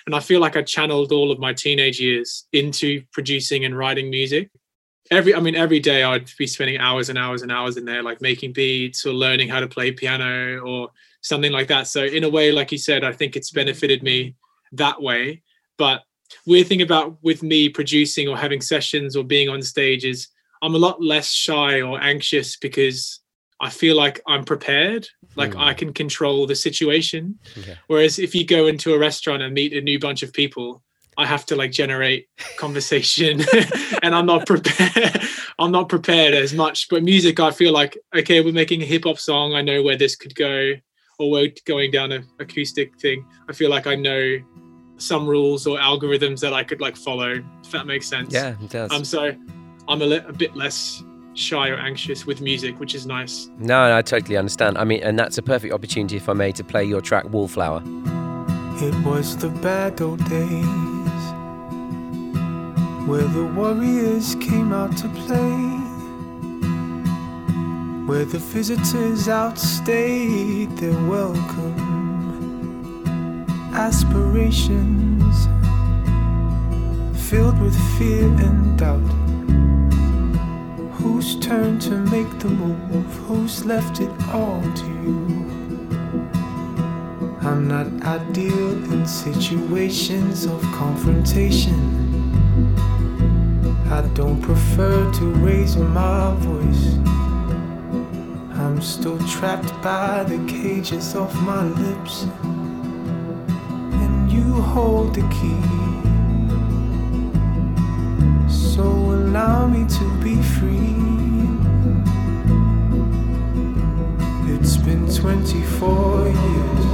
And 0.06 0.15
I 0.15 0.19
feel 0.19 0.39
like 0.39 0.56
I 0.56 0.62
channeled 0.62 1.12
all 1.12 1.32
of 1.32 1.39
my 1.39 1.54
teenage 1.54 1.99
years 1.99 2.45
into 2.54 3.04
producing 3.12 3.65
and 3.65 3.78
writing 3.78 4.10
music. 4.10 4.49
Every, 5.12 5.36
I 5.36 5.39
mean, 5.39 5.56
every 5.56 5.80
day 5.80 6.04
I'd 6.04 6.30
be 6.38 6.47
spending 6.47 6.80
hours 6.80 7.10
and 7.10 7.17
hours 7.17 7.41
and 7.41 7.51
hours 7.51 7.78
in 7.78 7.86
there, 7.86 8.01
like 8.01 8.21
making 8.21 8.54
beats 8.54 9.06
or 9.06 9.13
learning 9.13 9.49
how 9.49 9.60
to 9.60 9.67
play 9.67 9.91
piano 9.91 10.60
or 10.60 10.89
something 11.21 11.51
like 11.51 11.67
that. 11.67 11.88
So, 11.88 12.04
in 12.04 12.23
a 12.23 12.30
way, 12.30 12.51
like 12.51 12.71
you 12.71 12.78
said, 12.78 13.04
I 13.04 13.12
think 13.12 13.36
it's 13.36 13.51
benefited 13.51 14.04
me 14.04 14.36
that 14.71 15.01
way. 15.01 15.41
But 15.77 16.03
weird 16.45 16.67
thing 16.67 16.81
about 16.81 17.17
with 17.23 17.43
me 17.43 17.69
producing 17.69 18.27
or 18.27 18.38
having 18.38 18.61
sessions 18.61 19.15
or 19.15 19.23
being 19.23 19.49
on 19.49 19.61
stage 19.61 20.05
is 20.05 20.27
I'm 20.61 20.75
a 20.75 20.79
lot 20.79 21.01
less 21.01 21.31
shy 21.31 21.81
or 21.81 22.01
anxious 22.01 22.57
because 22.57 23.19
I 23.61 23.69
feel 23.69 23.95
like 23.95 24.21
I'm 24.27 24.43
prepared, 24.43 25.07
like 25.35 25.51
mm. 25.51 25.59
I 25.59 25.73
can 25.73 25.93
control 25.93 26.45
the 26.45 26.55
situation. 26.55 27.39
Okay. 27.57 27.77
Whereas 27.88 28.19
if 28.19 28.35
you 28.35 28.45
go 28.45 28.67
into 28.67 28.93
a 28.93 28.99
restaurant 28.99 29.43
and 29.43 29.53
meet 29.53 29.73
a 29.73 29.81
new 29.81 29.99
bunch 29.99 30.23
of 30.23 30.33
people, 30.33 30.83
I 31.17 31.25
have 31.25 31.45
to 31.47 31.55
like 31.55 31.71
generate 31.71 32.27
conversation 32.57 33.41
and 34.03 34.13
I'm 34.13 34.25
not 34.25 34.45
prepared. 34.45 35.21
I'm 35.59 35.71
not 35.71 35.88
prepared 35.88 36.33
as 36.33 36.53
much. 36.53 36.89
But 36.89 37.03
music, 37.03 37.39
I 37.39 37.51
feel 37.51 37.71
like, 37.71 37.97
okay, 38.13 38.41
we're 38.41 38.51
making 38.51 38.81
a 38.81 38.85
hip 38.85 39.05
hop 39.05 39.17
song. 39.17 39.53
I 39.53 39.61
know 39.61 39.81
where 39.81 39.97
this 39.97 40.15
could 40.17 40.35
go, 40.35 40.73
or 41.17 41.31
we're 41.31 41.53
going 41.65 41.91
down 41.91 42.11
an 42.11 42.27
acoustic 42.39 42.99
thing. 42.99 43.25
I 43.47 43.53
feel 43.53 43.69
like 43.69 43.88
I 43.88 43.95
know 43.95 44.38
some 44.97 45.27
rules 45.27 45.67
or 45.67 45.77
algorithms 45.77 46.39
that 46.41 46.53
I 46.53 46.63
could 46.63 46.81
like 46.81 46.95
follow, 46.95 47.43
if 47.63 47.71
that 47.71 47.86
makes 47.86 48.08
sense. 48.08 48.34
Yeah, 48.34 48.55
it 48.62 48.69
does. 48.69 48.91
Um, 48.91 49.03
so 49.03 49.34
I'm 49.88 50.01
a, 50.01 50.05
li- 50.05 50.21
a 50.27 50.34
bit 50.34 50.55
less 50.55 51.03
shy 51.34 51.69
or 51.69 51.75
anxious 51.75 52.25
with 52.25 52.39
music, 52.41 52.79
which 52.79 52.95
is 52.95 53.05
nice. 53.05 53.49
No, 53.58 53.89
no, 53.89 53.97
I 53.97 54.01
totally 54.01 54.38
understand. 54.38 54.77
I 54.77 54.86
mean, 54.86 55.03
and 55.03 55.19
that's 55.19 55.38
a 55.38 55.41
perfect 55.43 55.73
opportunity, 55.73 56.15
if 56.15 56.29
I 56.29 56.34
may, 56.34 56.51
to 56.53 56.63
play 56.63 56.86
your 56.86 57.01
track 57.01 57.25
Wallflower. 57.29 57.81
It 58.81 58.95
was 59.05 59.38
the 59.38 59.49
bad 59.49 60.01
old 60.01 60.19
days 60.29 60.65
where 63.08 63.21
the 63.21 63.45
warriors 63.55 64.36
came 64.36 64.73
out 64.73 64.97
to 64.97 65.08
play, 65.10 65.55
where 68.08 68.25
the 68.25 68.39
visitors 68.39 69.27
outstayed 69.27 70.69
their 70.77 71.08
welcome. 71.08 71.85
Aspirations 73.77 75.47
filled 77.29 77.59
with 77.61 77.75
fear 77.97 78.23
and 78.23 78.79
doubt 78.79 79.01
Whose 80.93 81.35
turn 81.41 81.79
to 81.79 81.91
make 81.91 82.39
the 82.39 82.47
move? 82.47 83.13
Who's 83.27 83.65
left 83.65 83.99
it 83.99 84.09
all 84.33 84.61
to 84.61 84.85
you? 85.03 85.45
I'm 87.41 87.67
not 87.67 87.88
ideal 88.05 88.71
in 88.93 89.05
situations 89.05 90.45
of 90.45 90.61
confrontation. 90.73 91.75
I 93.91 94.07
don't 94.13 94.41
prefer 94.41 95.11
to 95.11 95.25
raise 95.43 95.75
my 95.75 96.33
voice. 96.39 96.95
I'm 98.57 98.81
still 98.81 99.19
trapped 99.27 99.69
by 99.83 100.23
the 100.23 100.38
cages 100.47 101.13
of 101.13 101.35
my 101.43 101.63
lips. 101.65 102.25
Hold 104.75 105.15
the 105.15 105.21
key. 105.29 105.61
So 108.49 108.83
allow 108.83 109.67
me 109.67 109.85
to 109.88 110.05
be 110.21 110.35
free. 110.35 110.97
It's 114.53 114.75
been 114.75 115.07
24 115.07 116.27
years. 116.27 116.85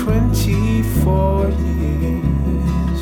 24 0.00 1.50
years. 1.50 3.00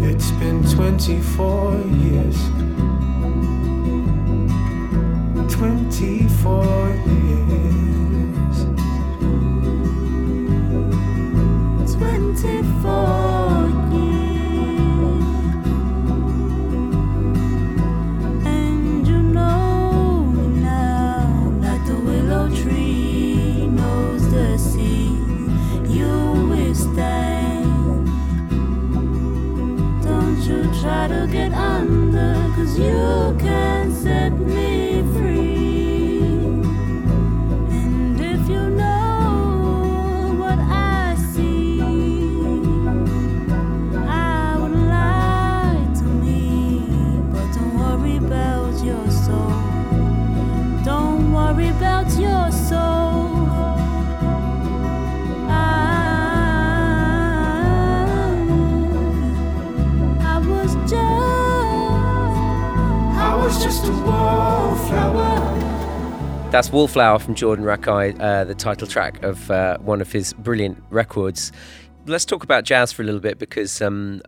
It's 0.00 0.30
been 0.38 0.62
24 0.62 1.74
years. 1.98 2.59
24 5.60 6.64
years. 7.04 8.64
24 11.92 13.68
years, 13.92 15.26
and 18.46 19.06
you 19.06 19.20
know 19.20 20.22
now 20.62 21.52
that 21.60 21.86
the 21.86 21.94
willow 22.06 22.48
tree 22.56 23.66
knows 23.66 24.22
the 24.30 24.56
sea. 24.56 25.10
You 25.86 26.08
will 26.48 26.74
stand. 26.74 28.06
Don't 30.02 30.40
you 30.40 30.62
try 30.80 31.06
to 31.08 31.28
get 31.30 31.52
under 31.52 32.48
because 32.48 32.78
you 32.78 33.36
can 33.38 33.69
That's 66.50 66.72
Wallflower 66.72 67.20
from 67.20 67.36
Jordan 67.36 67.64
Rakei, 67.64 68.20
uh, 68.20 68.42
the 68.42 68.56
title 68.56 68.88
track 68.88 69.22
of 69.22 69.48
uh, 69.52 69.78
one 69.78 70.00
of 70.00 70.10
his 70.10 70.32
brilliant 70.32 70.82
records. 70.90 71.52
Let's 72.06 72.24
talk 72.24 72.42
about 72.42 72.64
jazz 72.64 72.92
for 72.92 73.02
a 73.02 73.04
little 73.04 73.20
bit 73.20 73.38
because 73.38 73.80
um, 73.80 74.20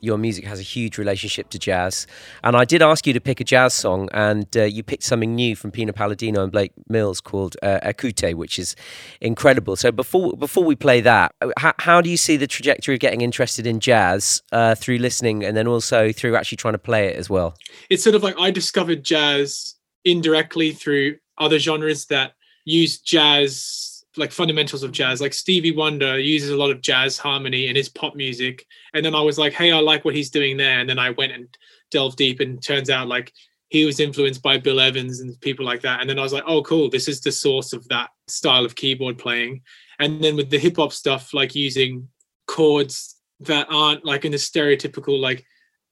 your 0.00 0.18
music 0.18 0.44
has 0.44 0.58
a 0.58 0.64
huge 0.64 0.98
relationship 0.98 1.50
to 1.50 1.58
jazz. 1.58 2.08
And 2.42 2.56
I 2.56 2.64
did 2.64 2.82
ask 2.82 3.06
you 3.06 3.12
to 3.12 3.20
pick 3.20 3.40
a 3.40 3.44
jazz 3.44 3.74
song, 3.74 4.08
and 4.12 4.44
uh, 4.56 4.64
you 4.64 4.82
picked 4.82 5.04
something 5.04 5.36
new 5.36 5.54
from 5.54 5.70
Pino 5.70 5.92
Palladino 5.92 6.42
and 6.42 6.50
Blake 6.50 6.72
Mills 6.88 7.20
called 7.20 7.56
uh, 7.62 7.92
which 8.34 8.58
is 8.58 8.74
incredible. 9.20 9.76
So 9.76 9.92
before 9.92 10.36
before 10.36 10.64
we 10.64 10.74
play 10.74 11.00
that, 11.02 11.32
how, 11.58 11.74
how 11.78 12.00
do 12.00 12.10
you 12.10 12.16
see 12.16 12.36
the 12.36 12.48
trajectory 12.48 12.94
of 12.94 13.00
getting 13.00 13.20
interested 13.20 13.68
in 13.68 13.78
jazz 13.78 14.42
uh, 14.50 14.74
through 14.74 14.98
listening 14.98 15.44
and 15.44 15.56
then 15.56 15.68
also 15.68 16.10
through 16.10 16.34
actually 16.34 16.56
trying 16.56 16.74
to 16.74 16.78
play 16.78 17.06
it 17.06 17.14
as 17.14 17.30
well? 17.30 17.54
It's 17.88 18.02
sort 18.02 18.16
of 18.16 18.24
like 18.24 18.34
I 18.36 18.50
discovered 18.50 19.04
jazz 19.04 19.76
indirectly 20.04 20.72
through 20.72 21.18
other 21.38 21.58
genres 21.58 22.06
that 22.06 22.32
use 22.64 22.98
jazz 22.98 23.98
like 24.16 24.32
fundamentals 24.32 24.82
of 24.82 24.92
jazz. 24.92 25.20
Like 25.20 25.32
Stevie 25.32 25.74
Wonder 25.74 26.18
uses 26.18 26.50
a 26.50 26.56
lot 26.56 26.70
of 26.70 26.80
jazz 26.80 27.18
harmony 27.18 27.68
in 27.68 27.76
his 27.76 27.88
pop 27.88 28.14
music. 28.14 28.66
And 28.92 29.04
then 29.04 29.14
I 29.14 29.20
was 29.20 29.38
like, 29.38 29.52
hey, 29.52 29.72
I 29.72 29.78
like 29.80 30.04
what 30.04 30.14
he's 30.14 30.30
doing 30.30 30.56
there. 30.56 30.80
And 30.80 30.88
then 30.88 30.98
I 30.98 31.10
went 31.10 31.32
and 31.32 31.48
delved 31.90 32.18
deep 32.18 32.40
and 32.40 32.62
turns 32.62 32.90
out 32.90 33.08
like 33.08 33.32
he 33.68 33.84
was 33.84 34.00
influenced 34.00 34.42
by 34.42 34.58
Bill 34.58 34.80
Evans 34.80 35.20
and 35.20 35.40
people 35.40 35.64
like 35.64 35.82
that. 35.82 36.00
And 36.00 36.08
then 36.08 36.18
I 36.18 36.22
was 36.22 36.32
like, 36.32 36.44
oh, 36.46 36.62
cool, 36.62 36.90
this 36.90 37.08
is 37.08 37.20
the 37.20 37.32
source 37.32 37.72
of 37.72 37.86
that 37.88 38.10
style 38.26 38.64
of 38.64 38.74
keyboard 38.74 39.18
playing. 39.18 39.62
And 39.98 40.22
then 40.22 40.36
with 40.36 40.50
the 40.50 40.58
hip 40.58 40.76
hop 40.76 40.92
stuff, 40.92 41.34
like 41.34 41.54
using 41.54 42.08
chords 42.46 43.16
that 43.40 43.66
aren't 43.70 44.04
like 44.04 44.24
in 44.24 44.32
the 44.32 44.38
stereotypical 44.38 45.18
like 45.20 45.44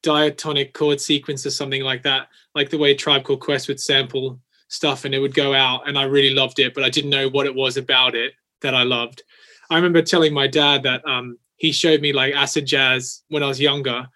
diatonic 0.02 0.72
chord 0.72 1.00
sequence 1.00 1.44
or 1.44 1.50
something 1.50 1.82
like 1.82 2.02
that, 2.02 2.28
like 2.54 2.70
the 2.70 2.78
way 2.78 2.94
Tribe 2.94 3.24
Called 3.24 3.40
Quest 3.40 3.68
would 3.68 3.80
sample 3.80 4.40
stuff 4.68 5.04
and 5.04 5.14
it 5.14 5.18
would 5.18 5.34
go 5.34 5.54
out 5.54 5.88
and 5.88 5.98
I 5.98 6.04
really 6.04 6.34
loved 6.34 6.58
it, 6.58 6.74
but 6.74 6.84
I 6.84 6.90
didn't 6.90 7.10
know 7.10 7.28
what 7.28 7.46
it 7.46 7.54
was 7.54 7.76
about 7.76 8.14
it 8.14 8.32
that 8.62 8.74
I 8.74 8.82
loved. 8.82 9.22
I 9.70 9.76
remember 9.76 10.02
telling 10.02 10.32
my 10.32 10.46
dad 10.46 10.82
that 10.84 11.06
um, 11.06 11.38
he 11.56 11.72
showed 11.72 12.00
me 12.00 12.12
like 12.12 12.34
acid 12.34 12.66
jazz 12.66 13.22
when 13.28 13.42
I 13.42 13.48
was 13.48 13.60
younger. 13.60 14.06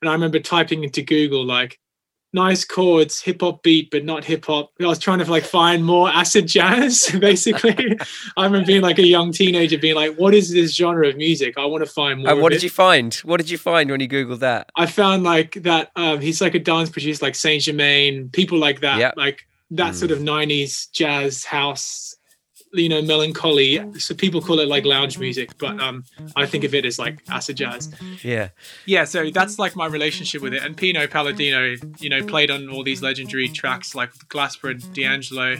And 0.00 0.08
I 0.08 0.12
remember 0.12 0.38
typing 0.38 0.84
into 0.84 1.02
Google 1.02 1.44
like 1.44 1.78
nice 2.32 2.64
chords, 2.64 3.20
hip 3.20 3.40
hop 3.40 3.62
beat, 3.62 3.90
but 3.90 4.04
not 4.04 4.24
hip 4.24 4.44
hop. 4.44 4.70
I 4.80 4.86
was 4.86 4.98
trying 4.98 5.18
to 5.18 5.30
like 5.30 5.44
find 5.44 5.84
more 5.84 6.08
acid 6.08 6.46
jazz. 6.46 7.06
Basically, 7.20 7.98
I 8.36 8.44
remember 8.44 8.66
being 8.66 8.82
like 8.82 8.98
a 8.98 9.06
young 9.06 9.32
teenager, 9.32 9.78
being 9.78 9.94
like, 9.96 10.14
"What 10.16 10.34
is 10.34 10.52
this 10.52 10.74
genre 10.74 11.08
of 11.08 11.16
music? 11.16 11.54
I 11.58 11.64
want 11.64 11.84
to 11.84 11.90
find 11.90 12.20
more." 12.20 12.30
And 12.32 12.40
what 12.42 12.50
did 12.50 12.58
it." 12.58 12.64
you 12.64 12.70
find? 12.70 13.14
What 13.16 13.38
did 13.38 13.50
you 13.50 13.58
find 13.58 13.90
when 13.90 14.00
you 14.00 14.08
googled 14.08 14.40
that? 14.40 14.70
I 14.76 14.86
found 14.86 15.24
like 15.24 15.54
that. 15.62 15.90
Um, 15.96 16.20
he's 16.20 16.40
like 16.40 16.54
a 16.54 16.60
dance 16.60 16.90
producer, 16.90 17.24
like 17.24 17.34
Saint 17.34 17.62
Germain, 17.62 18.28
people 18.28 18.58
like 18.58 18.80
that, 18.82 18.98
Yeah. 18.98 19.12
like 19.16 19.47
that 19.70 19.94
sort 19.94 20.10
of 20.10 20.18
'90s 20.18 20.90
jazz 20.92 21.44
house, 21.44 22.14
you 22.72 22.88
know, 22.88 23.02
melancholy. 23.02 23.82
So 23.98 24.14
people 24.14 24.40
call 24.40 24.60
it 24.60 24.68
like 24.68 24.84
lounge 24.84 25.18
music, 25.18 25.56
but 25.58 25.80
um, 25.80 26.04
I 26.36 26.46
think 26.46 26.64
of 26.64 26.74
it 26.74 26.84
as 26.84 26.98
like 26.98 27.22
acid 27.28 27.56
jazz. 27.56 27.92
Yeah. 28.22 28.48
Yeah, 28.86 29.04
so 29.04 29.30
that's 29.30 29.58
like 29.58 29.76
my 29.76 29.86
relationship 29.86 30.42
with 30.42 30.54
it. 30.54 30.62
And 30.62 30.76
Pino 30.76 31.06
Palladino, 31.06 31.76
you 31.98 32.08
know, 32.08 32.22
played 32.24 32.50
on 32.50 32.68
all 32.68 32.82
these 32.82 33.02
legendary 33.02 33.48
tracks 33.48 33.94
like 33.94 34.12
Glasper 34.28 34.70
and 34.70 34.94
D'Angelo. 34.94 35.56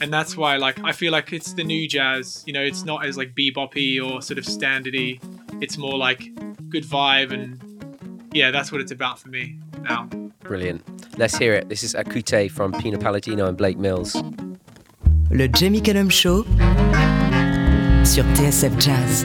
And 0.00 0.12
that's 0.12 0.36
why 0.36 0.56
like 0.56 0.82
I 0.84 0.92
feel 0.92 1.12
like 1.12 1.32
it's 1.32 1.52
the 1.54 1.64
new 1.64 1.88
jazz. 1.88 2.42
You 2.46 2.52
know, 2.52 2.62
it's 2.62 2.84
not 2.84 3.06
as 3.06 3.16
like 3.16 3.34
beboppy 3.34 3.98
or 4.04 4.22
sort 4.22 4.38
of 4.38 4.44
standardy. 4.44 5.20
It's 5.62 5.76
more 5.76 5.96
like 5.96 6.30
good 6.68 6.84
vibe 6.84 7.32
and 7.32 7.62
yeah, 8.32 8.50
that's 8.50 8.70
what 8.72 8.80
it's 8.80 8.92
about 8.92 9.18
for 9.18 9.28
me 9.28 9.58
now. 9.82 10.08
Brilliant. 10.40 10.82
Let's 11.18 11.36
hear 11.36 11.54
it. 11.54 11.68
This 11.68 11.82
is 11.82 11.94
Ékute 11.94 12.50
from 12.50 12.72
Pino 12.72 12.98
Palladino 12.98 13.46
and 13.46 13.56
Blake 13.56 13.78
Mills. 13.78 14.16
Le 15.30 15.48
Jamie 15.48 15.80
Cullum 15.80 16.10
Show 16.10 16.44
sur 18.04 18.24
TSF 18.34 18.78
Jazz. 18.78 19.24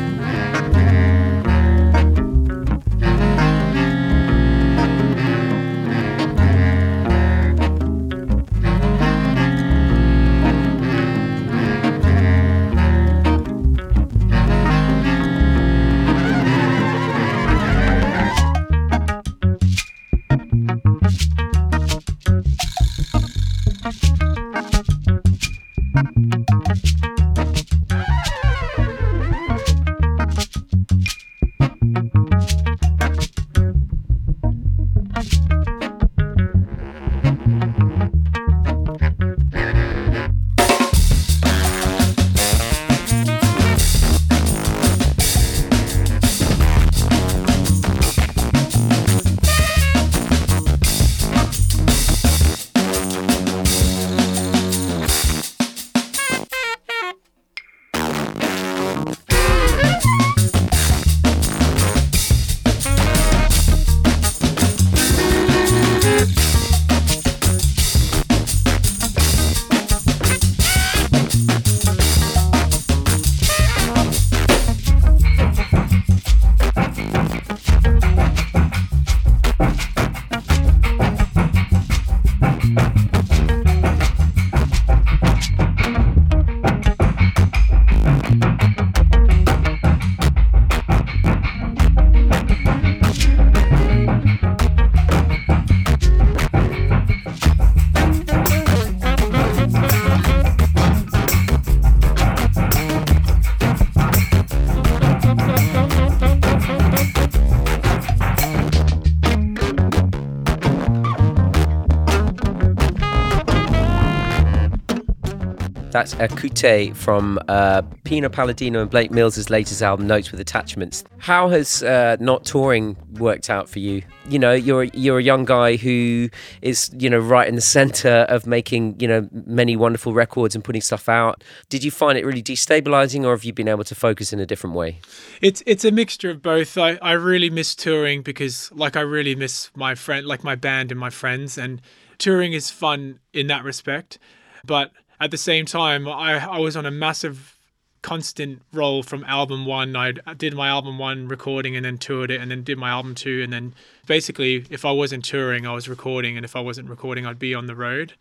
That's 115.95 116.13
Ékute 116.15 116.93
from 116.93 117.39
uh, 117.47 117.81
Pino 118.03 118.27
Palladino 118.27 118.81
and 118.81 118.89
Blake 118.91 119.12
Mills' 119.12 119.49
latest 119.49 119.81
album, 119.81 120.08
Notes 120.08 120.29
with 120.29 120.41
Attachments. 120.41 121.05
How 121.19 121.47
has 121.47 121.84
uh, 121.84 122.17
not 122.19 122.43
touring 122.43 122.97
worked 123.13 123.49
out 123.49 123.69
for 123.69 123.79
you? 123.79 124.01
You 124.27 124.38
know, 124.38 124.51
you're 124.51 124.84
you're 124.84 125.19
a 125.19 125.23
young 125.23 125.45
guy 125.45 125.77
who 125.77 126.27
is 126.62 126.91
you 126.99 127.10
know 127.10 127.19
right 127.19 127.47
in 127.47 127.55
the 127.55 127.62
center 127.77 128.25
of 128.27 128.45
making 128.45 128.99
you 128.99 129.08
know 129.08 129.29
many 129.31 129.77
wonderful 129.77 130.13
records 130.13 130.53
and 130.53 130.62
putting 130.65 130.81
stuff 130.81 131.08
out. 131.08 131.45
Did 131.69 131.81
you 131.81 131.91
find 131.91 132.17
it 132.17 132.25
really 132.25 132.43
destabilizing, 132.43 133.23
or 133.23 133.31
have 133.31 133.45
you 133.45 133.53
been 133.53 133.69
able 133.69 133.86
to 133.86 133.95
focus 133.95 134.34
in 134.34 134.41
a 134.41 134.45
different 134.45 134.75
way? 134.75 134.99
It's 135.41 135.63
it's 135.65 135.86
a 135.86 135.91
mixture 135.91 136.29
of 136.29 136.41
both. 136.41 136.77
I, 136.77 136.97
I 137.01 137.13
really 137.13 137.49
miss 137.49 137.73
touring 137.73 138.21
because 138.21 138.69
like 138.73 138.97
I 138.97 139.01
really 139.01 139.34
miss 139.34 139.71
my 139.75 139.95
friend 139.95 140.27
like 140.27 140.43
my 140.43 140.55
band 140.55 140.91
and 140.91 140.99
my 140.99 141.10
friends 141.10 141.58
and 141.58 141.81
touring 142.17 142.51
is 142.51 142.69
fun 142.69 143.19
in 143.31 143.47
that 143.47 143.63
respect. 143.63 144.19
But 144.65 144.91
at 145.19 145.32
the 145.32 145.38
same 145.38 145.65
time 145.65 146.08
I, 146.08 146.38
I 146.45 146.60
was 146.60 146.75
on 146.75 146.86
a 146.86 146.91
massive 146.91 147.58
constant 148.01 148.62
roll 148.71 149.01
from 149.01 149.23
album 149.23 149.65
one. 149.65 149.95
I 149.95 150.12
did 150.38 150.54
my 150.54 150.67
album 150.67 150.99
one 150.99 151.28
recording 151.28 151.75
and 151.75 151.84
then 151.84 151.97
toured 151.97 152.30
it 152.30 152.39
and 152.39 152.51
then 152.51 152.63
did 152.63 152.78
my 152.78 152.89
album 152.89 153.15
two 153.15 153.41
and 153.41 153.51
then 153.51 153.73
basically 154.06 154.63
if 154.69 154.86
I 154.86 154.91
wasn't 154.91 155.25
touring 155.25 155.65
I 155.65 155.73
was 155.73 155.89
recording 155.89 156.38
and 156.38 156.45
if 156.45 156.56
I 156.56 156.60
wasn't 156.60 156.88
recording 156.88 157.25
I'd 157.25 157.39
be 157.39 157.56
on 157.56 157.65
the 157.65 157.75
road. 157.75 158.13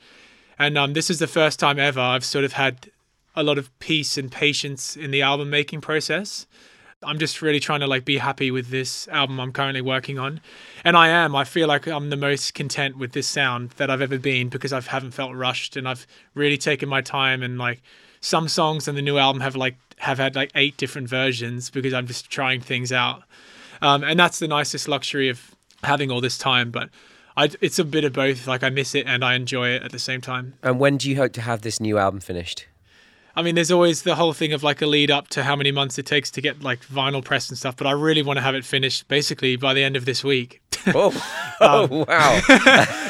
And 0.58 0.78
um, 0.78 0.94
this 0.94 1.10
is 1.10 1.18
the 1.18 1.26
first 1.26 1.60
time 1.60 1.78
ever 1.78 2.00
I've 2.00 2.24
sort 2.24 2.46
of 2.46 2.54
had 2.54 2.90
a 3.36 3.42
lot 3.42 3.58
of 3.58 3.76
peace 3.78 4.16
and 4.16 4.32
patience 4.32 4.96
in 4.96 5.10
the 5.10 5.20
album 5.20 5.50
making 5.50 5.82
process. 5.82 6.46
I'm 7.06 7.18
just 7.18 7.42
really 7.42 7.60
trying 7.60 7.80
to 7.80 7.86
like 7.86 8.04
be 8.04 8.18
happy 8.18 8.50
with 8.50 8.68
this 8.68 9.08
album 9.08 9.40
I'm 9.40 9.52
currently 9.52 9.80
working 9.80 10.18
on. 10.18 10.40
And 10.84 10.96
I 10.96 11.08
am. 11.08 11.34
I 11.34 11.44
feel 11.44 11.68
like 11.68 11.86
I'm 11.86 12.10
the 12.10 12.16
most 12.16 12.54
content 12.54 12.98
with 12.98 13.12
this 13.12 13.28
sound 13.28 13.70
that 13.72 13.90
I've 13.90 14.02
ever 14.02 14.18
been 14.18 14.48
because 14.48 14.72
I 14.72 14.80
haven't 14.80 15.12
felt 15.12 15.34
rushed 15.34 15.76
and 15.76 15.88
I've 15.88 16.06
really 16.34 16.58
taken 16.58 16.88
my 16.88 17.00
time 17.00 17.42
and 17.42 17.58
like 17.58 17.82
some 18.20 18.48
songs 18.48 18.88
on 18.88 18.94
the 18.94 19.02
new 19.02 19.18
album 19.18 19.40
have 19.40 19.56
like 19.56 19.76
have 19.98 20.18
had 20.18 20.34
like 20.34 20.50
eight 20.54 20.76
different 20.76 21.08
versions 21.08 21.70
because 21.70 21.92
I'm 21.92 22.06
just 22.06 22.30
trying 22.30 22.60
things 22.60 22.92
out. 22.92 23.22
Um, 23.82 24.02
and 24.02 24.18
that's 24.18 24.38
the 24.38 24.48
nicest 24.48 24.88
luxury 24.88 25.28
of 25.28 25.54
having 25.82 26.10
all 26.10 26.20
this 26.20 26.38
time, 26.38 26.70
but 26.70 26.88
I, 27.36 27.50
it's 27.60 27.78
a 27.78 27.84
bit 27.84 28.04
of 28.04 28.12
both. 28.12 28.46
Like 28.46 28.62
I 28.62 28.70
miss 28.70 28.94
it 28.94 29.06
and 29.06 29.24
I 29.24 29.34
enjoy 29.34 29.68
it 29.68 29.82
at 29.82 29.92
the 29.92 29.98
same 29.98 30.20
time. 30.20 30.54
And 30.62 30.78
when 30.78 30.96
do 30.96 31.10
you 31.10 31.16
hope 31.16 31.32
to 31.34 31.40
have 31.40 31.62
this 31.62 31.80
new 31.80 31.98
album 31.98 32.20
finished? 32.20 32.66
I 33.36 33.42
mean, 33.42 33.54
there's 33.56 33.70
always 33.70 34.02
the 34.02 34.14
whole 34.14 34.32
thing 34.32 34.52
of 34.52 34.62
like 34.62 34.80
a 34.80 34.86
lead 34.86 35.10
up 35.10 35.28
to 35.28 35.42
how 35.42 35.56
many 35.56 35.72
months 35.72 35.98
it 35.98 36.06
takes 36.06 36.30
to 36.32 36.40
get 36.40 36.62
like 36.62 36.84
vinyl 36.86 37.24
pressed 37.24 37.50
and 37.50 37.58
stuff. 37.58 37.76
But 37.76 37.86
I 37.86 37.92
really 37.92 38.22
want 38.22 38.36
to 38.36 38.42
have 38.42 38.54
it 38.54 38.64
finished 38.64 39.08
basically 39.08 39.56
by 39.56 39.74
the 39.74 39.82
end 39.82 39.96
of 39.96 40.04
this 40.04 40.22
week. 40.24 40.60
Oh, 40.94 41.56
oh 41.62 42.04
wow! 42.06 42.40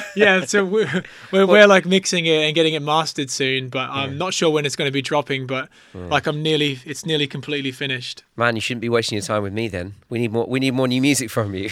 yeah, 0.17 0.45
so 0.45 0.65
we're, 0.65 1.03
we're, 1.33 1.45
we're 1.45 1.67
like 1.67 1.85
mixing 1.87 2.25
it 2.25 2.45
and 2.45 2.55
getting 2.55 2.75
it 2.75 2.83
mastered 2.83 3.31
soon, 3.31 3.69
but 3.69 3.91
I'm 3.91 4.17
not 4.17 4.33
sure 4.33 4.49
when 4.51 4.65
it's 4.65 4.77
going 4.77 4.87
to 4.87 4.93
be 4.93 5.03
dropping. 5.03 5.49
But 5.49 5.69
like 5.93 6.29
I'm 6.29 6.41
nearly, 6.41 6.79
it's 6.85 7.05
nearly 7.05 7.27
completely 7.27 7.73
finished. 7.73 8.23
Man, 8.37 8.55
you 8.55 8.61
shouldn't 8.61 8.83
be 8.83 8.89
wasting 8.89 9.17
your 9.17 9.25
time 9.25 9.43
with 9.43 9.53
me 9.53 9.67
then. 9.67 9.95
We 10.09 10.21
need 10.21 10.31
more. 10.31 10.47
We 10.47 10.61
need 10.61 10.71
more 10.71 10.87
new 10.87 11.01
music 11.03 11.31
from 11.31 11.53
you. 11.55 11.71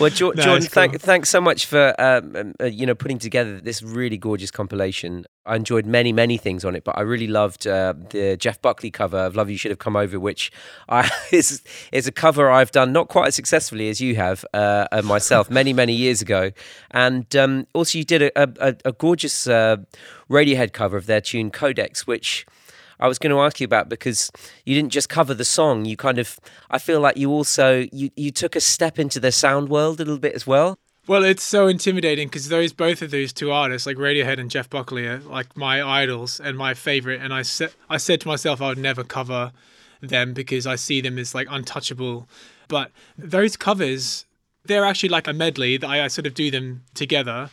well, 0.00 0.10
jo- 0.10 0.30
No, 0.30 0.42
Jordan, 0.42 0.56
it's 0.56 0.68
thank, 0.68 1.00
thanks 1.02 1.28
so 1.28 1.42
much 1.42 1.66
for 1.66 1.94
um, 2.00 2.34
um, 2.34 2.54
uh, 2.58 2.64
you 2.64 2.86
know 2.86 2.94
putting 2.94 3.18
together 3.18 3.60
this 3.60 3.82
really 3.82 4.16
gorgeous 4.16 4.50
compilation. 4.50 5.26
I 5.46 5.56
enjoyed 5.56 5.86
many 5.86 6.12
many 6.12 6.36
things 6.36 6.64
on 6.64 6.74
it, 6.74 6.84
but 6.84 6.98
I 6.98 7.02
really 7.02 7.26
loved 7.26 7.66
uh, 7.66 7.94
the 8.10 8.36
Jeff 8.36 8.60
Buckley 8.60 8.90
cover 8.90 9.18
of 9.18 9.36
"Love 9.36 9.48
You 9.48 9.56
Should 9.56 9.70
Have 9.70 9.78
Come 9.78 9.96
Over," 9.96 10.18
which 10.18 10.50
I, 10.88 11.10
is 11.32 11.62
is 11.92 12.06
a 12.06 12.12
cover 12.12 12.50
I've 12.50 12.72
done 12.72 12.92
not 12.92 13.08
quite 13.08 13.28
as 13.28 13.34
successfully 13.34 13.88
as 13.88 14.00
you 14.00 14.16
have 14.16 14.44
uh, 14.52 14.86
uh, 14.90 15.02
myself 15.02 15.50
many 15.50 15.72
many 15.72 15.92
years 15.92 16.20
ago. 16.20 16.50
And 16.90 17.34
um, 17.36 17.66
also, 17.74 17.98
you 17.98 18.04
did 18.04 18.22
a, 18.22 18.30
a, 18.36 18.76
a 18.84 18.92
gorgeous 18.92 19.46
uh, 19.46 19.76
Radiohead 20.28 20.72
cover 20.72 20.96
of 20.96 21.06
their 21.06 21.20
tune 21.20 21.50
"Codex," 21.50 22.06
which. 22.06 22.46
I 22.98 23.08
was 23.08 23.18
going 23.18 23.30
to 23.30 23.40
ask 23.40 23.60
you 23.60 23.66
about 23.66 23.90
because 23.90 24.32
you 24.64 24.74
didn't 24.74 24.88
just 24.88 25.10
cover 25.10 25.34
the 25.34 25.44
song. 25.44 25.84
You 25.84 25.98
kind 25.98 26.18
of, 26.18 26.40
I 26.70 26.78
feel 26.78 26.98
like 26.98 27.18
you 27.18 27.30
also 27.30 27.86
you 27.92 28.08
you 28.16 28.30
took 28.30 28.56
a 28.56 28.60
step 28.60 28.98
into 28.98 29.20
the 29.20 29.30
sound 29.30 29.68
world 29.68 30.00
a 30.00 30.04
little 30.04 30.18
bit 30.18 30.34
as 30.34 30.46
well. 30.46 30.78
Well, 31.08 31.22
it's 31.22 31.44
so 31.44 31.68
intimidating 31.68 32.26
because 32.26 32.48
those 32.48 32.72
both 32.72 33.00
of 33.00 33.12
those 33.12 33.32
two 33.32 33.52
artists, 33.52 33.86
like 33.86 33.96
Radiohead 33.96 34.40
and 34.40 34.50
Jeff 34.50 34.68
Buckley, 34.68 35.06
are 35.06 35.18
like 35.18 35.56
my 35.56 35.80
idols 35.80 36.40
and 36.40 36.58
my 36.58 36.74
favorite. 36.74 37.20
And 37.22 37.32
I 37.32 37.42
said, 37.42 37.74
I 37.88 37.96
said 37.96 38.20
to 38.22 38.28
myself, 38.28 38.60
I 38.60 38.70
would 38.70 38.78
never 38.78 39.04
cover 39.04 39.52
them 40.00 40.34
because 40.34 40.66
I 40.66 40.74
see 40.74 41.00
them 41.00 41.16
as 41.16 41.32
like 41.32 41.46
untouchable. 41.48 42.26
But 42.66 42.90
those 43.16 43.56
covers, 43.56 44.26
they're 44.64 44.84
actually 44.84 45.10
like 45.10 45.28
a 45.28 45.32
medley 45.32 45.76
that 45.76 45.88
I, 45.88 46.04
I 46.04 46.08
sort 46.08 46.26
of 46.26 46.34
do 46.34 46.50
them 46.50 46.82
together. 46.94 47.50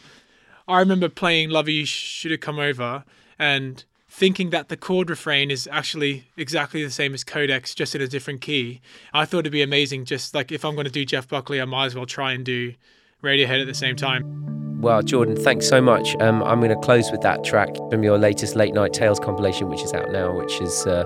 I 0.67 0.79
remember 0.79 1.07
playing 1.07 1.51
"Love 1.51 1.69
You 1.69 1.85
Should 1.85 2.31
Have 2.31 2.39
Come 2.39 2.57
Over" 2.57 3.03
and 3.37 3.83
thinking 4.09 4.49
that 4.49 4.69
the 4.69 4.77
chord 4.77 5.11
refrain 5.11 5.51
is 5.51 5.69
actually 5.71 6.25
exactly 6.37 6.83
the 6.83 6.89
same 6.89 7.13
as 7.13 7.23
Codex, 7.23 7.75
just 7.75 7.93
in 7.93 8.01
a 8.01 8.07
different 8.07 8.41
key. 8.41 8.81
I 9.13 9.25
thought 9.25 9.39
it'd 9.39 9.51
be 9.51 9.61
amazing. 9.61 10.05
Just 10.05 10.33
like 10.33 10.51
if 10.51 10.65
I'm 10.65 10.73
going 10.73 10.85
to 10.85 10.91
do 10.91 11.05
Jeff 11.05 11.27
Buckley, 11.27 11.61
I 11.61 11.65
might 11.65 11.85
as 11.85 11.95
well 11.95 12.07
try 12.07 12.31
and 12.31 12.43
do 12.43 12.73
Radiohead 13.23 13.61
at 13.61 13.67
the 13.67 13.73
same 13.73 13.95
time. 13.95 14.81
Well, 14.81 15.01
Jordan, 15.01 15.37
thanks 15.37 15.65
so 15.65 15.79
much. 15.81 16.13
Um, 16.19 16.43
I'm 16.43 16.59
going 16.59 16.69
to 16.69 16.81
close 16.85 17.09
with 17.09 17.21
that 17.21 17.45
track 17.45 17.73
from 17.89 18.03
your 18.03 18.17
latest 18.17 18.57
Late 18.57 18.73
Night 18.73 18.91
Tales 18.91 19.17
compilation, 19.17 19.69
which 19.69 19.81
is 19.81 19.93
out 19.93 20.11
now, 20.11 20.35
which 20.35 20.59
is 20.59 20.85
uh, 20.85 21.05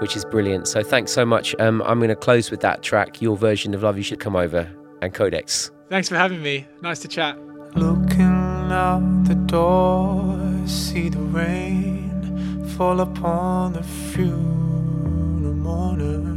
which 0.00 0.16
is 0.16 0.24
brilliant. 0.24 0.66
So 0.66 0.82
thanks 0.82 1.12
so 1.12 1.26
much. 1.26 1.54
Um, 1.58 1.82
I'm 1.82 1.98
going 1.98 2.08
to 2.08 2.16
close 2.16 2.50
with 2.50 2.60
that 2.60 2.82
track, 2.82 3.20
your 3.20 3.36
version 3.36 3.74
of 3.74 3.82
Love 3.82 3.98
You 3.98 4.02
Should 4.02 4.18
Come 4.18 4.34
Over, 4.34 4.66
and 5.02 5.12
Codex. 5.12 5.70
Thanks 5.90 6.08
for 6.08 6.16
having 6.16 6.42
me. 6.42 6.66
Nice 6.80 7.00
to 7.00 7.08
chat. 7.08 7.38
Looking 7.76 8.72
out 8.72 9.24
the 9.26 9.34
door, 9.34 10.40
see 10.66 11.10
the 11.10 11.18
rain 11.18 12.66
fall 12.78 13.00
upon 13.00 13.74
the 13.74 13.82
funeral 13.82 15.52
mourners. 15.52 16.27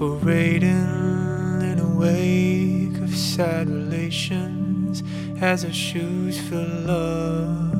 Parading 0.00 1.60
in 1.60 1.78
a 1.78 1.94
wake 1.94 3.02
of 3.02 3.14
sad 3.14 3.68
relations 3.68 5.02
as 5.42 5.62
our 5.62 5.72
shoes 5.74 6.40
fill 6.40 6.90
up 6.90 7.79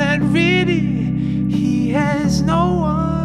that 0.00 0.22
really 0.22 0.80
he 1.50 1.90
has 1.90 2.40
no 2.40 2.72
one. 2.72 3.19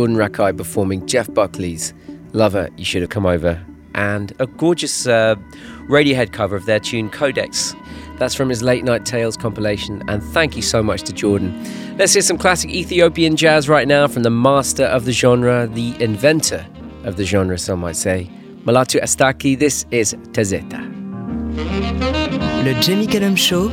Jordan 0.00 0.16
Rakei 0.16 0.56
performing 0.56 1.06
Jeff 1.06 1.28
Buckley's 1.34 1.92
Lover, 2.32 2.70
You 2.78 2.86
Should 2.86 3.02
Have 3.02 3.10
Come 3.10 3.26
Over, 3.26 3.62
and 3.94 4.32
a 4.38 4.46
gorgeous 4.46 5.06
uh, 5.06 5.34
Radiohead 5.90 6.32
cover 6.32 6.56
of 6.56 6.64
their 6.64 6.80
tune 6.80 7.10
Codex. 7.10 7.74
That's 8.16 8.34
from 8.34 8.48
his 8.48 8.62
Late 8.62 8.82
Night 8.82 9.04
Tales 9.04 9.36
compilation, 9.36 10.02
and 10.08 10.22
thank 10.22 10.56
you 10.56 10.62
so 10.62 10.82
much 10.82 11.02
to 11.02 11.12
Jordan. 11.12 11.52
Let's 11.98 12.14
hear 12.14 12.22
some 12.22 12.38
classic 12.38 12.70
Ethiopian 12.70 13.36
jazz 13.36 13.68
right 13.68 13.86
now 13.86 14.08
from 14.08 14.22
the 14.22 14.30
master 14.30 14.84
of 14.84 15.04
the 15.04 15.12
genre, 15.12 15.66
the 15.66 15.94
inventor 16.02 16.66
of 17.04 17.16
the 17.16 17.24
genre, 17.26 17.58
some 17.58 17.80
might 17.80 17.96
say. 17.96 18.30
Mulatu 18.64 19.02
Astatke, 19.02 19.58
this 19.58 19.84
is 19.90 20.14
Tezeta. 20.32 20.80
Le 22.64 22.80
Jamie 22.80 23.06
Cullum 23.06 23.36
Show 23.36 23.68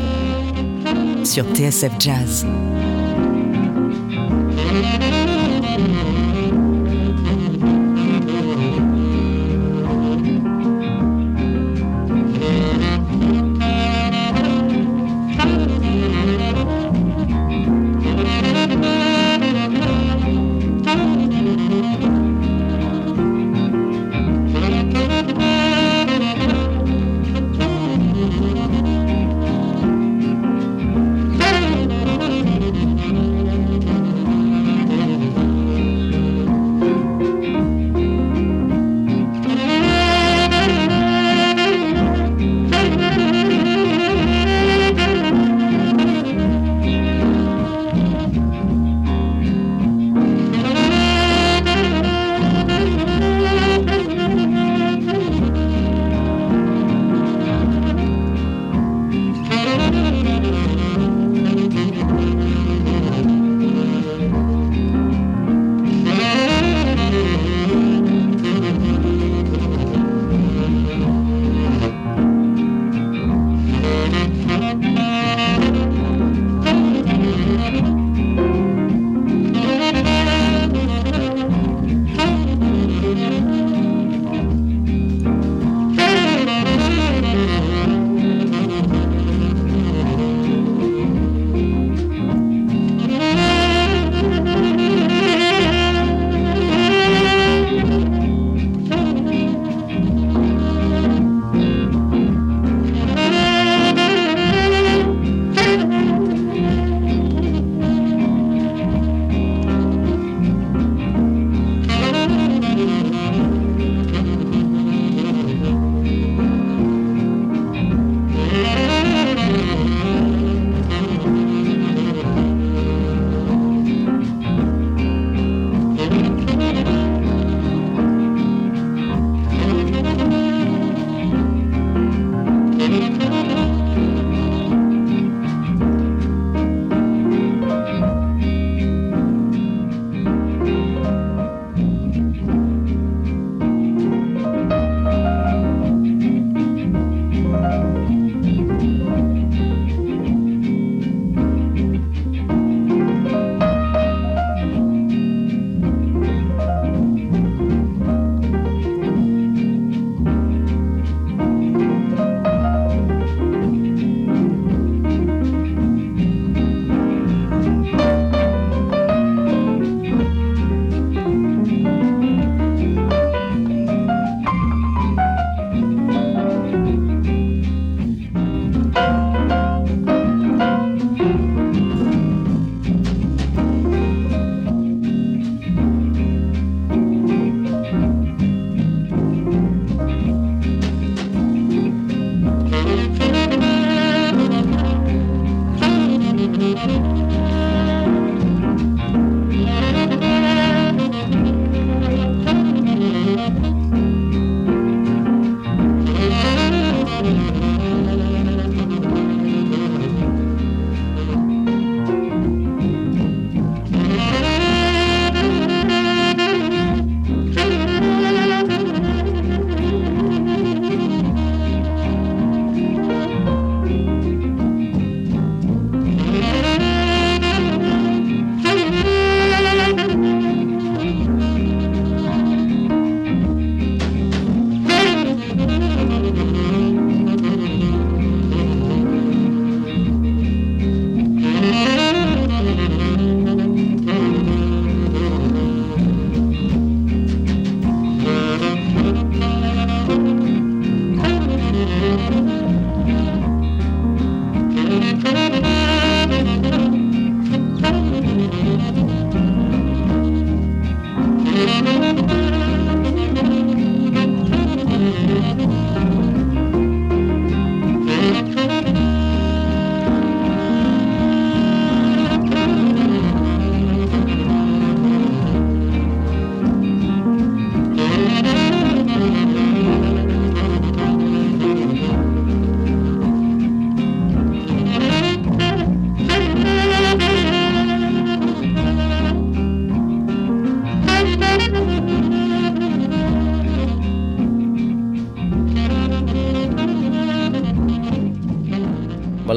sur 1.23 1.45
TSF 1.53 1.97
Jazz. 1.97 2.45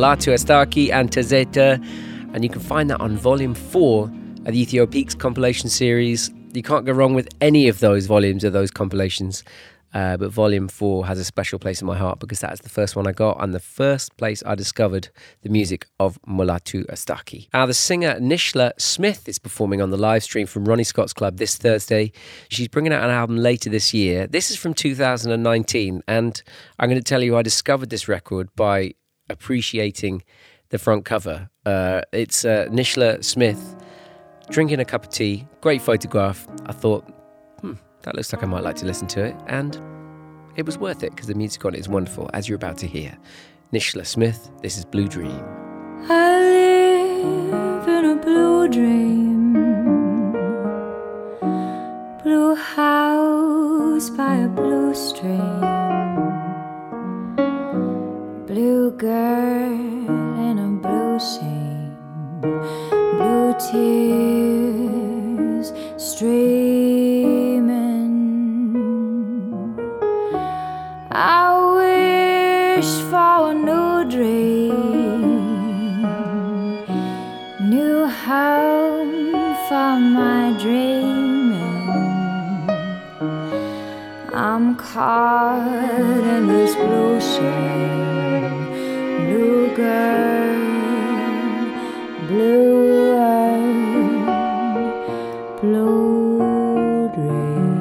Mulatu 0.01 0.33
Astatke 0.33 0.91
and 0.91 1.11
Tezeta, 1.11 1.75
and 2.33 2.43
you 2.43 2.49
can 2.49 2.63
find 2.63 2.89
that 2.89 3.03
on 3.03 3.19
volume 3.19 3.53
four 3.53 4.05
of 4.47 4.47
the 4.47 4.65
Ethiopiques 4.65 5.19
compilation 5.19 5.69
series. 5.69 6.31
You 6.55 6.63
can't 6.63 6.87
go 6.87 6.93
wrong 6.93 7.13
with 7.13 7.29
any 7.43 7.69
of 7.69 7.81
those 7.81 8.07
volumes 8.07 8.43
of 8.43 8.55
those 8.55 8.71
compilations. 8.71 9.45
Uh, 9.93 10.17
but 10.17 10.31
volume 10.31 10.69
four 10.69 11.05
has 11.07 11.19
a 11.19 11.25
special 11.25 11.59
place 11.59 11.83
in 11.83 11.87
my 11.87 11.99
heart 11.99 12.19
because 12.19 12.41
that's 12.41 12.63
the 12.63 12.71
first 12.71 12.97
one 12.97 13.07
I 13.07 13.13
got 13.13 13.43
and 13.43 13.53
the 13.53 13.61
first 13.61 14.17
place 14.17 14.43
I 14.47 14.55
discovered 14.55 15.11
the 15.43 15.51
music 15.51 15.87
of 15.99 16.19
Mulatu 16.23 16.87
Astatke. 16.87 17.49
Now, 17.53 17.67
the 17.67 17.75
singer 17.75 18.15
Nishla 18.21 18.73
Smith 18.79 19.29
is 19.29 19.39
performing 19.39 19.83
on 19.83 19.91
the 19.91 19.99
live 19.99 20.23
stream 20.23 20.47
from 20.47 20.65
Ronnie 20.65 20.85
Scott's 20.85 21.13
Club 21.13 21.37
this 21.37 21.59
Thursday. 21.59 22.13
She's 22.49 22.69
bringing 22.69 22.95
out 22.95 23.05
an 23.05 23.11
album 23.11 23.37
later 23.37 23.69
this 23.69 23.93
year. 23.93 24.27
This 24.27 24.51
is 24.51 24.57
from 24.57 24.73
2019, 24.73 26.03
and 26.09 26.43
I'm 26.79 26.89
going 26.89 26.99
to 26.99 27.05
tell 27.05 27.23
you 27.23 27.37
I 27.37 27.43
discovered 27.43 27.91
this 27.91 28.09
record 28.09 28.49
by 28.57 28.95
appreciating 29.31 30.23
the 30.71 30.79
front 30.79 31.05
cover. 31.05 31.49
Uh, 31.67 32.03
it's 32.13 32.45
uh, 32.45 32.67
Nishla 32.71 33.25
Smith 33.25 33.77
drinking 34.51 34.81
a 34.81 34.85
cup 34.85 35.05
of 35.05 35.11
tea, 35.11 35.47
great 35.61 35.81
photograph. 35.81 36.47
I 36.67 36.73
thought, 36.73 37.05
hmm, 37.61 37.75
that 38.03 38.15
looks 38.17 38.33
like 38.33 38.43
I 38.43 38.47
might 38.47 38.65
like 38.65 38.77
to 38.77 38.87
listen 38.87 39.07
to 39.09 39.25
it. 39.25 39.37
And 39.47 39.81
it 40.57 40.67
was 40.67 40.77
worth 40.79 41.03
it 41.03 41.11
because 41.11 41.29
the 41.29 41.35
music 41.35 41.65
on 41.65 41.75
it 41.75 41.81
is 41.81 41.89
wonderful, 41.89 42.29
as 42.35 42.49
you're 42.49 42.57
about 42.57 42.79
to 42.79 42.87
hear. 42.87 43.17
Nishla 43.73 44.05
Smith, 44.07 44.51
this 44.63 44.77
is 44.77 44.85
Blue 44.85 45.07
Dream. 45.07 45.41
I 46.09 46.41
live 46.41 47.89
in 47.89 48.05
a 48.05 48.17
blue 48.17 48.69
dream, 48.69 49.53
blue 52.23 52.55
house 52.57 54.11
by 54.11 54.37
a 54.37 54.49
blue 54.49 54.95
stream, 54.95 55.61
blue 58.51 58.91
girl 58.91 59.71
in 60.45 60.59
a 60.59 60.67
blue 60.83 61.19
scene, 61.21 61.95
blue 63.17 63.55
tears 63.71 65.73
streaming. 65.97 67.71
I 71.13 71.45
wish 71.79 72.91
for 73.09 73.53
a 73.53 73.55
new 73.55 74.05
dream, 74.11 74.75
new 77.71 77.99
home 78.25 79.33
for 79.69 79.93
my 80.19 80.43
dreaming. 80.59 81.79
I'm 84.35 84.75
caught 84.75 86.25
in 86.35 86.49
this 86.49 86.75
blue 86.75 87.21
shade, 87.21 88.00
blue 89.41 89.75
girl, 89.75 90.61
blue 92.29 93.15
earth, 93.17 94.27
blue 95.63 97.09
dream. 97.15 97.81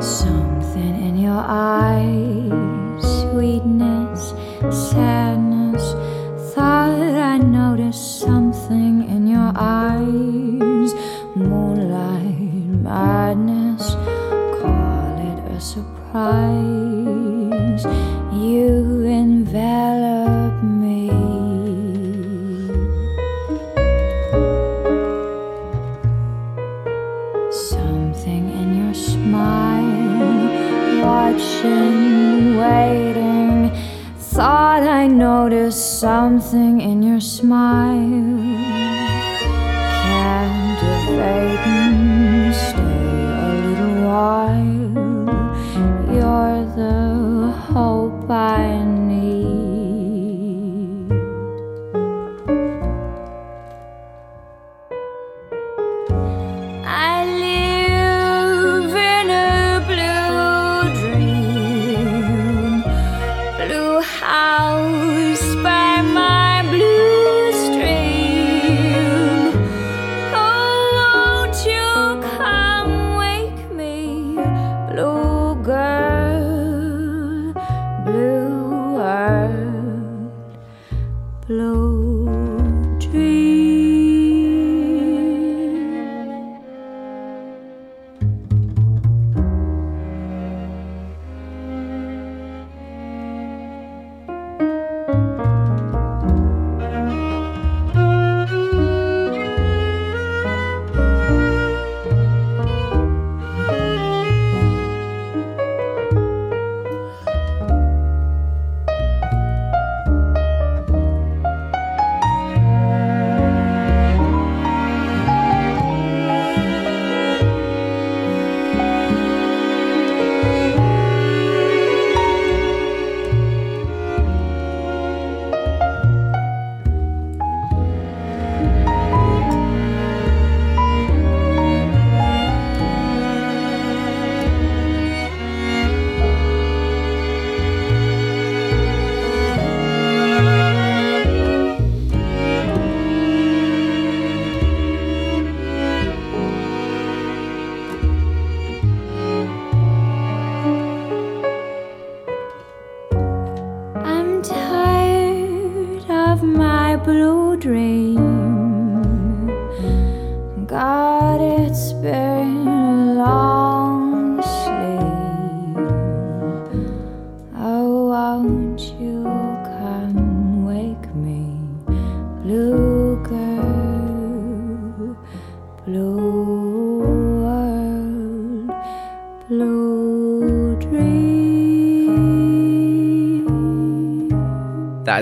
Something 0.00 0.94
in 1.08 1.16
your 1.18 1.44
eyes, 1.46 2.50
sweetness, 3.20 4.34
sadness. 4.90 5.84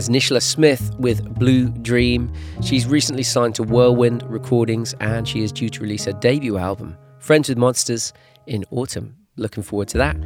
Is 0.00 0.08
Nishla 0.08 0.40
Smith 0.40 0.94
with 0.98 1.38
Blue 1.38 1.68
Dream. 1.68 2.32
She's 2.62 2.86
recently 2.86 3.22
signed 3.22 3.54
to 3.56 3.62
Whirlwind 3.62 4.22
Recordings 4.22 4.94
and 4.98 5.28
she 5.28 5.42
is 5.42 5.52
due 5.52 5.68
to 5.68 5.82
release 5.82 6.06
her 6.06 6.14
debut 6.14 6.56
album, 6.56 6.96
Friends 7.18 7.50
with 7.50 7.58
Monsters, 7.58 8.14
in 8.46 8.64
autumn. 8.70 9.19
Looking 9.40 9.62
forward 9.62 9.88
to 9.88 9.98
that. 9.98 10.16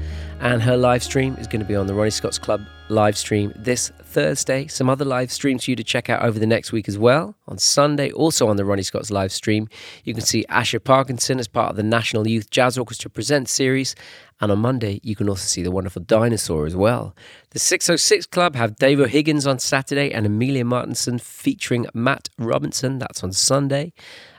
And 0.40 0.60
her 0.60 0.76
live 0.76 1.04
stream 1.04 1.36
is 1.38 1.46
going 1.46 1.60
to 1.60 1.66
be 1.66 1.76
on 1.76 1.86
the 1.86 1.94
Ronnie 1.94 2.10
Scott's 2.10 2.38
Club 2.38 2.60
live 2.88 3.16
stream 3.16 3.52
this 3.54 3.90
Thursday. 4.02 4.66
Some 4.66 4.90
other 4.90 5.04
live 5.04 5.30
streams 5.30 5.64
for 5.64 5.70
you 5.70 5.76
to 5.76 5.84
check 5.84 6.10
out 6.10 6.22
over 6.22 6.38
the 6.38 6.46
next 6.46 6.72
week 6.72 6.88
as 6.88 6.98
well. 6.98 7.36
On 7.46 7.56
Sunday, 7.56 8.10
also 8.10 8.48
on 8.48 8.56
the 8.56 8.64
Ronnie 8.64 8.82
Scott's 8.82 9.12
live 9.12 9.30
stream, 9.32 9.68
you 10.02 10.14
can 10.14 10.24
see 10.24 10.44
Asher 10.48 10.80
Parkinson 10.80 11.38
as 11.38 11.46
part 11.46 11.70
of 11.70 11.76
the 11.76 11.84
National 11.84 12.26
Youth 12.26 12.50
Jazz 12.50 12.76
Orchestra 12.76 13.08
Presents 13.08 13.52
series. 13.52 13.94
And 14.40 14.50
on 14.50 14.58
Monday, 14.58 14.98
you 15.04 15.14
can 15.14 15.28
also 15.28 15.46
see 15.46 15.62
the 15.62 15.70
wonderful 15.70 16.02
Dinosaur 16.02 16.66
as 16.66 16.74
well. 16.74 17.14
The 17.50 17.60
606 17.60 18.26
Club 18.26 18.56
have 18.56 18.76
Dave 18.76 18.98
O'Higgins 18.98 19.46
on 19.46 19.60
Saturday 19.60 20.12
and 20.12 20.26
Amelia 20.26 20.64
Martinson 20.64 21.20
featuring 21.20 21.86
Matt 21.94 22.30
Robinson. 22.36 22.98
That's 22.98 23.22
on 23.22 23.32
Sunday. 23.32 23.92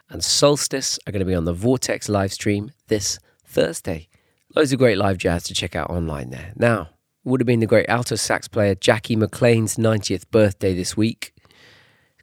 And 0.09 0.21
Solstice 0.21 0.99
are 1.07 1.13
going 1.13 1.21
to 1.21 1.25
be 1.25 1.33
on 1.33 1.45
the 1.45 1.53
Vortex 1.53 2.09
live 2.09 2.33
stream 2.33 2.71
this 2.87 3.17
Thursday. 3.45 4.09
Loads 4.55 4.71
of 4.71 4.79
great 4.79 4.97
live 4.97 5.17
jazz 5.17 5.43
to 5.43 5.53
check 5.53 5.75
out 5.75 5.89
online 5.89 6.29
there. 6.29 6.53
Now, 6.55 6.87
would 7.25 7.41
have 7.41 7.45
been 7.45 7.59
the 7.59 7.65
great 7.65 7.89
alto 7.89 8.15
sax 8.15 8.47
player 8.47 8.73
Jackie 8.73 9.17
McLean's 9.17 9.75
90th 9.75 10.31
birthday 10.31 10.73
this 10.73 10.95
week. 10.95 11.33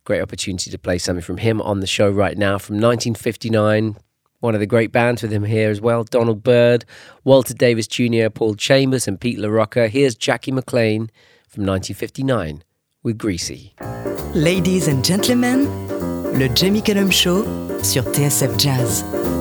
Great 0.04 0.22
opportunity 0.22 0.70
to 0.70 0.78
play 0.78 0.96
something 0.96 1.22
from 1.22 1.36
him 1.36 1.60
on 1.60 1.80
the 1.80 1.86
show 1.86 2.08
right 2.10 2.38
now 2.38 2.56
from 2.56 2.76
1959. 2.76 3.98
One 4.40 4.54
of 4.54 4.60
the 4.60 4.66
great 4.66 4.90
bands 4.92 5.20
with 5.20 5.30
him 5.30 5.44
here 5.44 5.68
as 5.68 5.82
well 5.82 6.04
Donald 6.04 6.42
Byrd, 6.42 6.86
Walter 7.22 7.52
Davis 7.52 7.86
Jr., 7.86 8.30
Paul 8.30 8.54
Chambers, 8.54 9.06
and 9.06 9.20
Pete 9.20 9.38
La 9.38 9.50
Roca. 9.50 9.88
Here's 9.88 10.14
Jackie 10.14 10.52
McLean 10.52 11.10
from 11.46 11.66
1959 11.66 12.64
with 13.02 13.18
Greasy. 13.18 13.74
Ladies 14.34 14.88
and 14.88 15.04
gentlemen, 15.04 15.68
le 16.38 16.48
Jamie 16.48 16.80
Cullum 16.80 17.10
Show 17.10 17.42
sur 17.82 18.00
TSF 18.00 18.56
Jazz. 18.58 19.31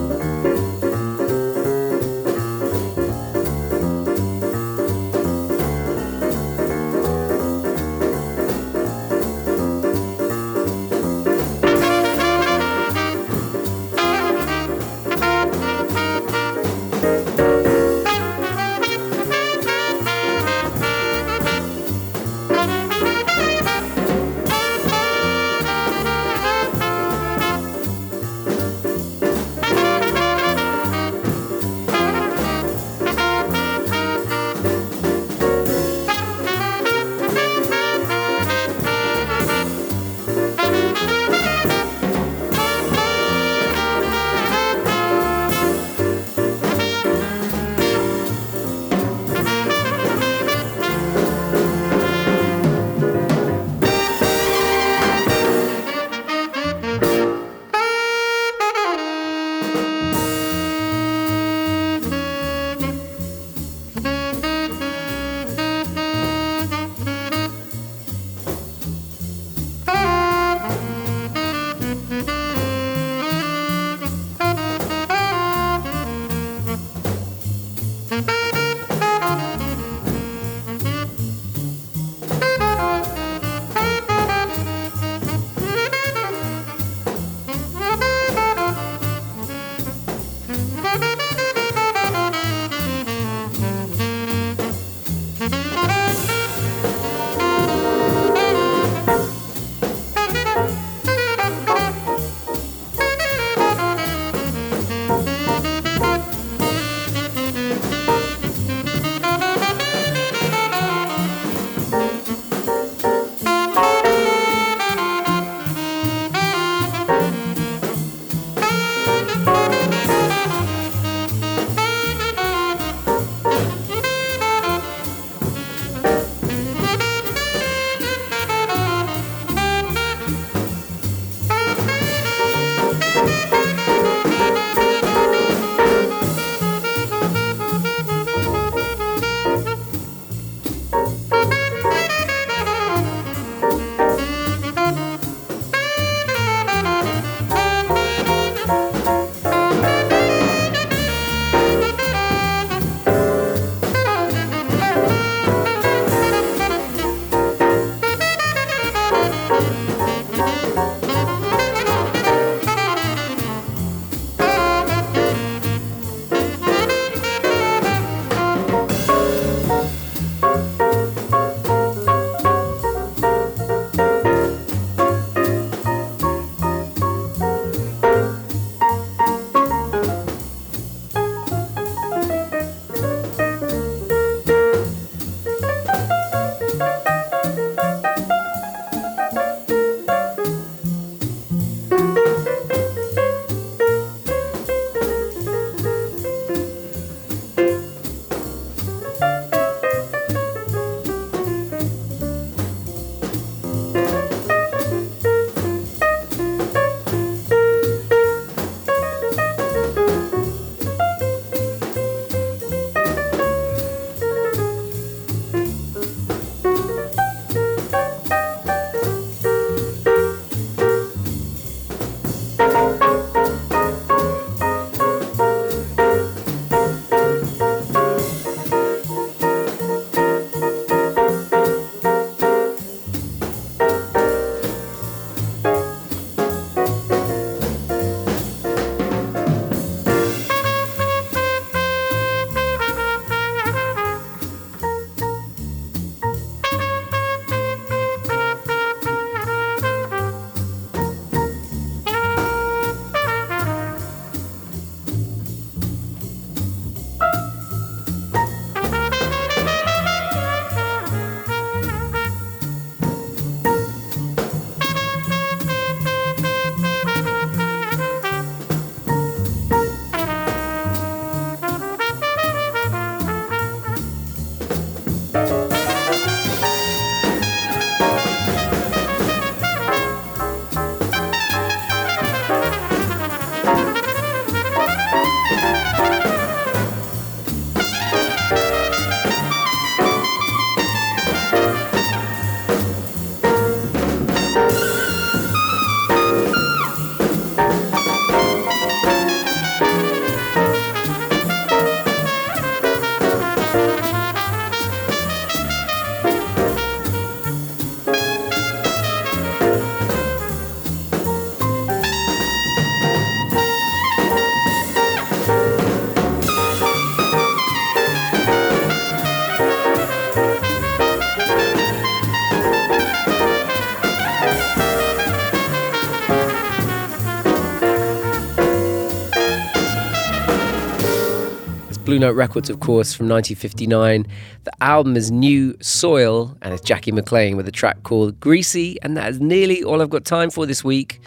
Blue 332.11 332.19
Note 332.19 332.35
Records, 332.35 332.69
of 332.69 332.81
course, 332.81 333.13
from 333.13 333.29
1959. 333.29 334.27
The 334.65 334.83
album 334.83 335.15
is 335.15 335.31
New 335.31 335.77
Soil, 335.79 336.57
and 336.61 336.73
it's 336.73 336.83
Jackie 336.83 337.13
McLean 337.13 337.55
with 337.55 337.69
a 337.69 337.71
track 337.71 338.03
called 338.03 338.37
Greasy, 338.41 338.97
and 339.01 339.15
that 339.15 339.29
is 339.29 339.39
nearly 339.39 339.81
all 339.81 340.01
I've 340.01 340.09
got 340.09 340.25
time 340.25 340.49
for 340.49 340.65
this 340.65 340.83
week. 340.83 341.21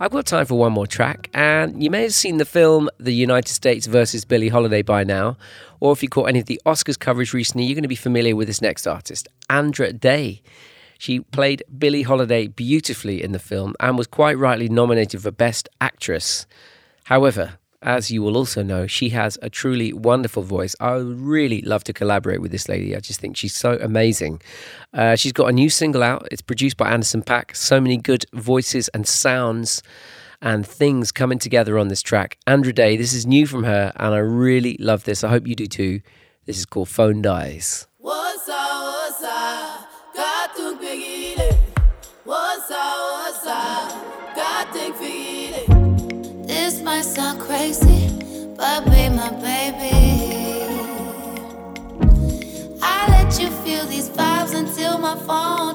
I've 0.00 0.12
got 0.12 0.24
time 0.24 0.46
for 0.46 0.58
one 0.58 0.72
more 0.72 0.86
track, 0.86 1.28
and 1.34 1.84
you 1.84 1.90
may 1.90 2.00
have 2.04 2.14
seen 2.14 2.38
the 2.38 2.46
film 2.46 2.88
The 2.98 3.12
United 3.12 3.50
States 3.50 3.86
versus 3.86 4.24
Billie 4.24 4.48
Holiday 4.48 4.80
by 4.80 5.04
now, 5.04 5.36
or 5.80 5.92
if 5.92 6.02
you 6.02 6.08
caught 6.08 6.30
any 6.30 6.38
of 6.38 6.46
the 6.46 6.58
Oscars 6.64 6.98
coverage 6.98 7.34
recently, 7.34 7.66
you're 7.66 7.74
going 7.74 7.82
to 7.82 7.86
be 7.88 7.94
familiar 7.94 8.34
with 8.34 8.46
this 8.46 8.62
next 8.62 8.86
artist, 8.86 9.28
Andra 9.50 9.92
Day. 9.92 10.40
She 10.96 11.20
played 11.20 11.62
Billie 11.76 12.00
Holiday 12.00 12.46
beautifully 12.46 13.22
in 13.22 13.32
the 13.32 13.38
film 13.38 13.74
and 13.78 13.98
was 13.98 14.06
quite 14.06 14.38
rightly 14.38 14.70
nominated 14.70 15.20
for 15.20 15.30
Best 15.30 15.68
Actress. 15.82 16.46
However, 17.04 17.58
as 17.84 18.10
you 18.10 18.22
will 18.22 18.36
also 18.36 18.62
know, 18.62 18.86
she 18.86 19.10
has 19.10 19.38
a 19.42 19.50
truly 19.50 19.92
wonderful 19.92 20.42
voice. 20.42 20.74
I 20.80 20.94
really 20.94 21.60
love 21.60 21.84
to 21.84 21.92
collaborate 21.92 22.40
with 22.40 22.50
this 22.50 22.68
lady. 22.68 22.96
I 22.96 23.00
just 23.00 23.20
think 23.20 23.36
she's 23.36 23.54
so 23.54 23.78
amazing. 23.80 24.40
Uh, 24.92 25.16
she's 25.16 25.32
got 25.32 25.48
a 25.48 25.52
new 25.52 25.68
single 25.68 26.02
out. 26.02 26.26
It's 26.32 26.42
produced 26.42 26.76
by 26.76 26.90
Anderson 26.90 27.22
.Paak. 27.22 27.54
So 27.54 27.80
many 27.80 27.98
good 27.98 28.24
voices 28.32 28.88
and 28.88 29.06
sounds 29.06 29.82
and 30.40 30.66
things 30.66 31.12
coming 31.12 31.38
together 31.38 31.78
on 31.78 31.88
this 31.88 32.02
track. 32.02 32.38
Andra 32.46 32.72
Day, 32.72 32.96
this 32.96 33.12
is 33.12 33.26
new 33.26 33.46
from 33.46 33.64
her, 33.64 33.92
and 33.96 34.14
I 34.14 34.18
really 34.18 34.76
love 34.80 35.04
this. 35.04 35.22
I 35.22 35.28
hope 35.28 35.46
you 35.46 35.54
do 35.54 35.66
too. 35.66 36.00
This 36.46 36.58
is 36.58 36.66
called 36.66 36.88
Phone 36.88 37.22
Dies. 37.22 37.86
Sound 47.14 47.40
crazy, 47.40 48.10
but 48.56 48.84
be 48.86 49.08
my 49.08 49.30
baby. 49.40 49.94
I 52.82 53.06
let 53.08 53.38
you 53.38 53.50
feel 53.62 53.86
these 53.86 54.08
vibes 54.08 54.52
until 54.52 54.98
my 54.98 55.14
phone 55.18 55.73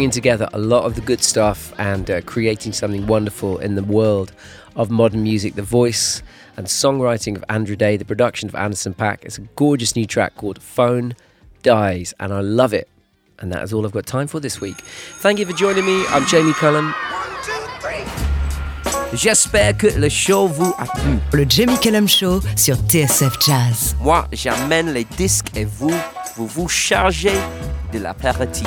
bringing 0.00 0.10
together 0.10 0.48
a 0.54 0.58
lot 0.58 0.84
of 0.84 0.94
the 0.94 1.02
good 1.02 1.22
stuff 1.22 1.74
and 1.76 2.10
uh, 2.10 2.22
creating 2.22 2.72
something 2.72 3.06
wonderful 3.06 3.58
in 3.58 3.74
the 3.74 3.82
world 3.82 4.32
of 4.74 4.88
modern 4.88 5.22
music. 5.22 5.56
The 5.56 5.62
voice 5.62 6.22
and 6.56 6.66
songwriting 6.66 7.36
of 7.36 7.44
Andra 7.50 7.76
Day, 7.76 7.98
the 7.98 8.06
production 8.06 8.48
of 8.48 8.54
Anderson 8.54 8.94
.Paak. 8.94 9.18
It's 9.24 9.36
a 9.36 9.42
gorgeous 9.56 9.94
new 9.94 10.06
track 10.06 10.36
called 10.36 10.62
Phone 10.62 11.14
Dies, 11.62 12.14
and 12.18 12.32
I 12.32 12.40
love 12.40 12.72
it. 12.72 12.88
And 13.40 13.52
that 13.52 13.62
is 13.62 13.74
all 13.74 13.84
I've 13.84 13.92
got 13.92 14.06
time 14.06 14.26
for 14.26 14.40
this 14.40 14.58
week. 14.58 14.80
Thank 15.20 15.38
you 15.38 15.44
for 15.44 15.52
joining 15.52 15.84
me. 15.84 16.06
I'm 16.06 16.24
Jamie 16.24 16.54
Cullum. 16.54 16.94
J'espère 19.12 19.76
que 19.76 19.88
le 19.98 20.08
show 20.08 20.46
vous 20.46 20.72
a 20.78 20.86
plu. 20.86 21.18
Le 21.34 21.44
Jamie 21.46 21.78
Cullum 21.78 22.08
Show 22.08 22.40
sur 22.56 22.76
TSF 22.88 23.36
Jazz. 23.38 23.96
Moi, 24.00 24.26
j'amène 24.32 24.94
les 24.94 25.04
disques 25.04 25.54
et 25.54 25.66
vous, 25.66 25.92
vous 26.36 26.46
vous 26.46 26.68
chargez 26.68 27.36
de 27.92 27.98
l'apéritif. 27.98 28.66